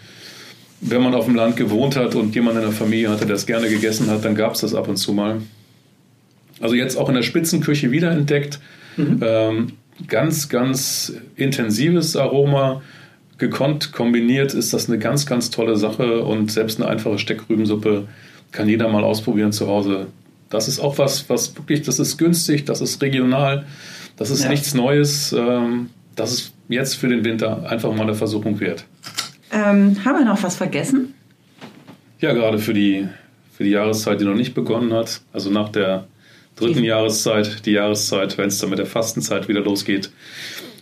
wenn 0.80 1.02
man 1.02 1.14
auf 1.14 1.24
dem 1.26 1.34
Land 1.34 1.56
gewohnt 1.56 1.96
hat 1.96 2.14
und 2.14 2.34
jemand 2.34 2.56
in 2.56 2.62
der 2.62 2.72
Familie 2.72 3.10
hatte, 3.10 3.26
der 3.26 3.36
es 3.36 3.46
gerne 3.46 3.68
gegessen 3.68 4.08
hat, 4.10 4.24
dann 4.24 4.34
gab 4.34 4.54
es 4.54 4.60
das 4.60 4.74
ab 4.74 4.88
und 4.88 4.96
zu 4.96 5.12
mal. 5.12 5.40
Also 6.60 6.74
jetzt 6.74 6.96
auch 6.96 7.08
in 7.08 7.14
der 7.14 7.22
Spitzenküche 7.22 7.90
wiederentdeckt. 7.90 8.58
Ähm, 8.96 9.72
ganz, 10.08 10.48
ganz 10.48 11.12
intensives 11.36 12.16
Aroma. 12.16 12.82
Gekonnt 13.38 13.92
kombiniert 13.92 14.54
ist 14.54 14.72
das 14.72 14.88
eine 14.88 14.98
ganz, 14.98 15.24
ganz 15.26 15.50
tolle 15.50 15.76
Sache 15.76 16.24
und 16.24 16.50
selbst 16.50 16.80
eine 16.80 16.90
einfache 16.90 17.18
Steckrübensuppe 17.18 18.08
kann 18.50 18.68
jeder 18.68 18.88
mal 18.88 19.04
ausprobieren 19.04 19.52
zu 19.52 19.68
Hause. 19.68 20.08
Das 20.50 20.66
ist 20.66 20.80
auch 20.80 20.98
was, 20.98 21.28
was 21.28 21.54
wirklich, 21.56 21.82
das 21.82 21.98
ist 22.00 22.16
günstig, 22.18 22.64
das 22.64 22.80
ist 22.80 23.00
regional, 23.02 23.66
das 24.16 24.30
ist 24.30 24.44
Ja. 24.44 24.50
nichts 24.50 24.74
Neues. 24.74 25.32
Ähm, 25.32 25.90
das 26.16 26.32
ist 26.32 26.52
jetzt 26.68 26.94
für 26.96 27.06
den 27.08 27.24
Winter 27.24 27.70
einfach 27.70 27.92
mal 27.94 28.02
eine 28.02 28.14
Versuchung 28.14 28.58
wert. 28.58 28.84
Ähm, 29.52 30.04
haben 30.04 30.18
wir 30.18 30.24
noch 30.24 30.42
was 30.42 30.56
vergessen? 30.56 31.14
Ja, 32.20 32.32
gerade 32.32 32.58
für 32.58 32.74
die, 32.74 33.06
für 33.56 33.64
die 33.64 33.70
Jahreszeit, 33.70 34.20
die 34.20 34.24
noch 34.24 34.34
nicht 34.34 34.54
begonnen 34.54 34.92
hat, 34.92 35.20
also 35.32 35.50
nach 35.50 35.68
der 35.68 36.06
dritten 36.56 36.84
Jahreszeit, 36.84 37.64
die 37.66 37.72
Jahreszeit, 37.72 38.36
wenn 38.38 38.48
es 38.48 38.58
dann 38.58 38.70
mit 38.70 38.78
der 38.78 38.86
Fastenzeit 38.86 39.48
wieder 39.48 39.60
losgeht. 39.60 40.10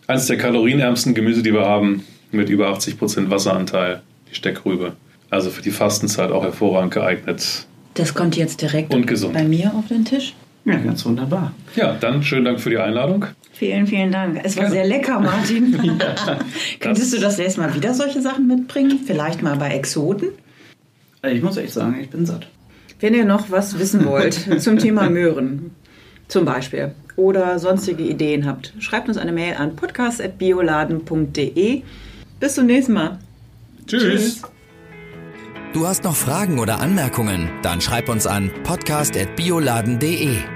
Eines 0.07 0.27
der 0.27 0.39
kalorienärmsten 0.39 1.15
Gemüse, 1.15 1.43
die 1.43 1.53
wir 1.53 1.67
haben, 1.67 2.05
mit 2.33 2.49
über 2.49 2.73
80% 2.73 3.29
Wasseranteil, 3.31 4.03
die 4.31 4.35
Steckrübe. 4.35 4.95
Also 5.31 5.51
für 5.51 5.63
die 5.63 5.71
Fastenzeit 5.71 6.31
auch 6.31 6.43
hervorragend 6.45 6.95
geeignet. 6.95 7.67
Das 7.95 8.15
kommt 8.15 8.37
jetzt 8.37 8.63
direkt 8.63 8.95
Und 8.95 9.07
gesund. 9.07 9.35
bei 9.35 9.45
mir 9.45 9.75
auf 9.75 9.89
den 9.89 10.05
Tisch. 10.05 10.35
Ja, 10.67 10.77
ganz 10.77 11.05
wunderbar. 11.07 11.53
Ja, 11.77 11.97
dann 11.99 12.23
schönen 12.23 12.45
Dank 12.45 12.61
für 12.61 12.69
die 12.71 12.79
Einladung. 12.79 13.25
Vielen, 13.53 13.87
vielen 13.87 14.13
Dank. 14.13 14.41
Es 14.45 14.57
war 14.59 14.69
sehr 14.69 14.87
lecker, 14.87 15.19
Martin. 15.21 15.79
Könntest 16.81 17.13
das- 17.13 17.21
du 17.21 17.25
das 17.25 17.39
nächste 17.39 17.61
Mal 17.61 17.75
wieder 17.75 17.95
solche 17.95 18.21
Sachen 18.21 18.47
mitbringen? 18.47 19.01
Vielleicht 19.07 19.43
mal 19.43 19.57
bei 19.57 19.71
Exoten? 19.71 20.29
Also 21.23 21.37
ich 21.37 21.43
muss 21.43 21.57
echt 21.57 21.73
sagen, 21.73 21.99
ich 22.01 22.11
bin 22.11 22.27
satt. 22.27 22.47
Wenn 23.01 23.15
ihr 23.15 23.25
noch 23.25 23.51
was 23.51 23.79
wissen 23.79 24.05
wollt 24.05 24.35
zum 24.63 24.79
Thema 24.79 25.09
Möhren, 25.09 25.71
zum 26.29 26.45
Beispiel, 26.45 26.93
oder 27.17 27.59
sonstige 27.59 28.03
Ideen 28.03 28.45
habt, 28.47 28.75
schreibt 28.79 29.09
uns 29.09 29.17
eine 29.19 29.33
Mail 29.33 29.55
an 29.55 29.77
podcast.bioladen.de. 29.77 31.83
Bis 32.41 32.55
zum 32.55 32.67
nächsten 32.67 32.93
Mal. 32.93 33.19
Tschüss. 33.87 34.43
Du 35.73 35.87
hast 35.87 36.05
noch 36.05 36.17
Fragen 36.17 36.59
oder 36.59 36.81
Anmerkungen? 36.81 37.49
Dann 37.63 37.81
schreib 37.81 38.09
uns 38.09 38.27
an 38.27 38.51
podcast.bioladen.de. 38.65 40.56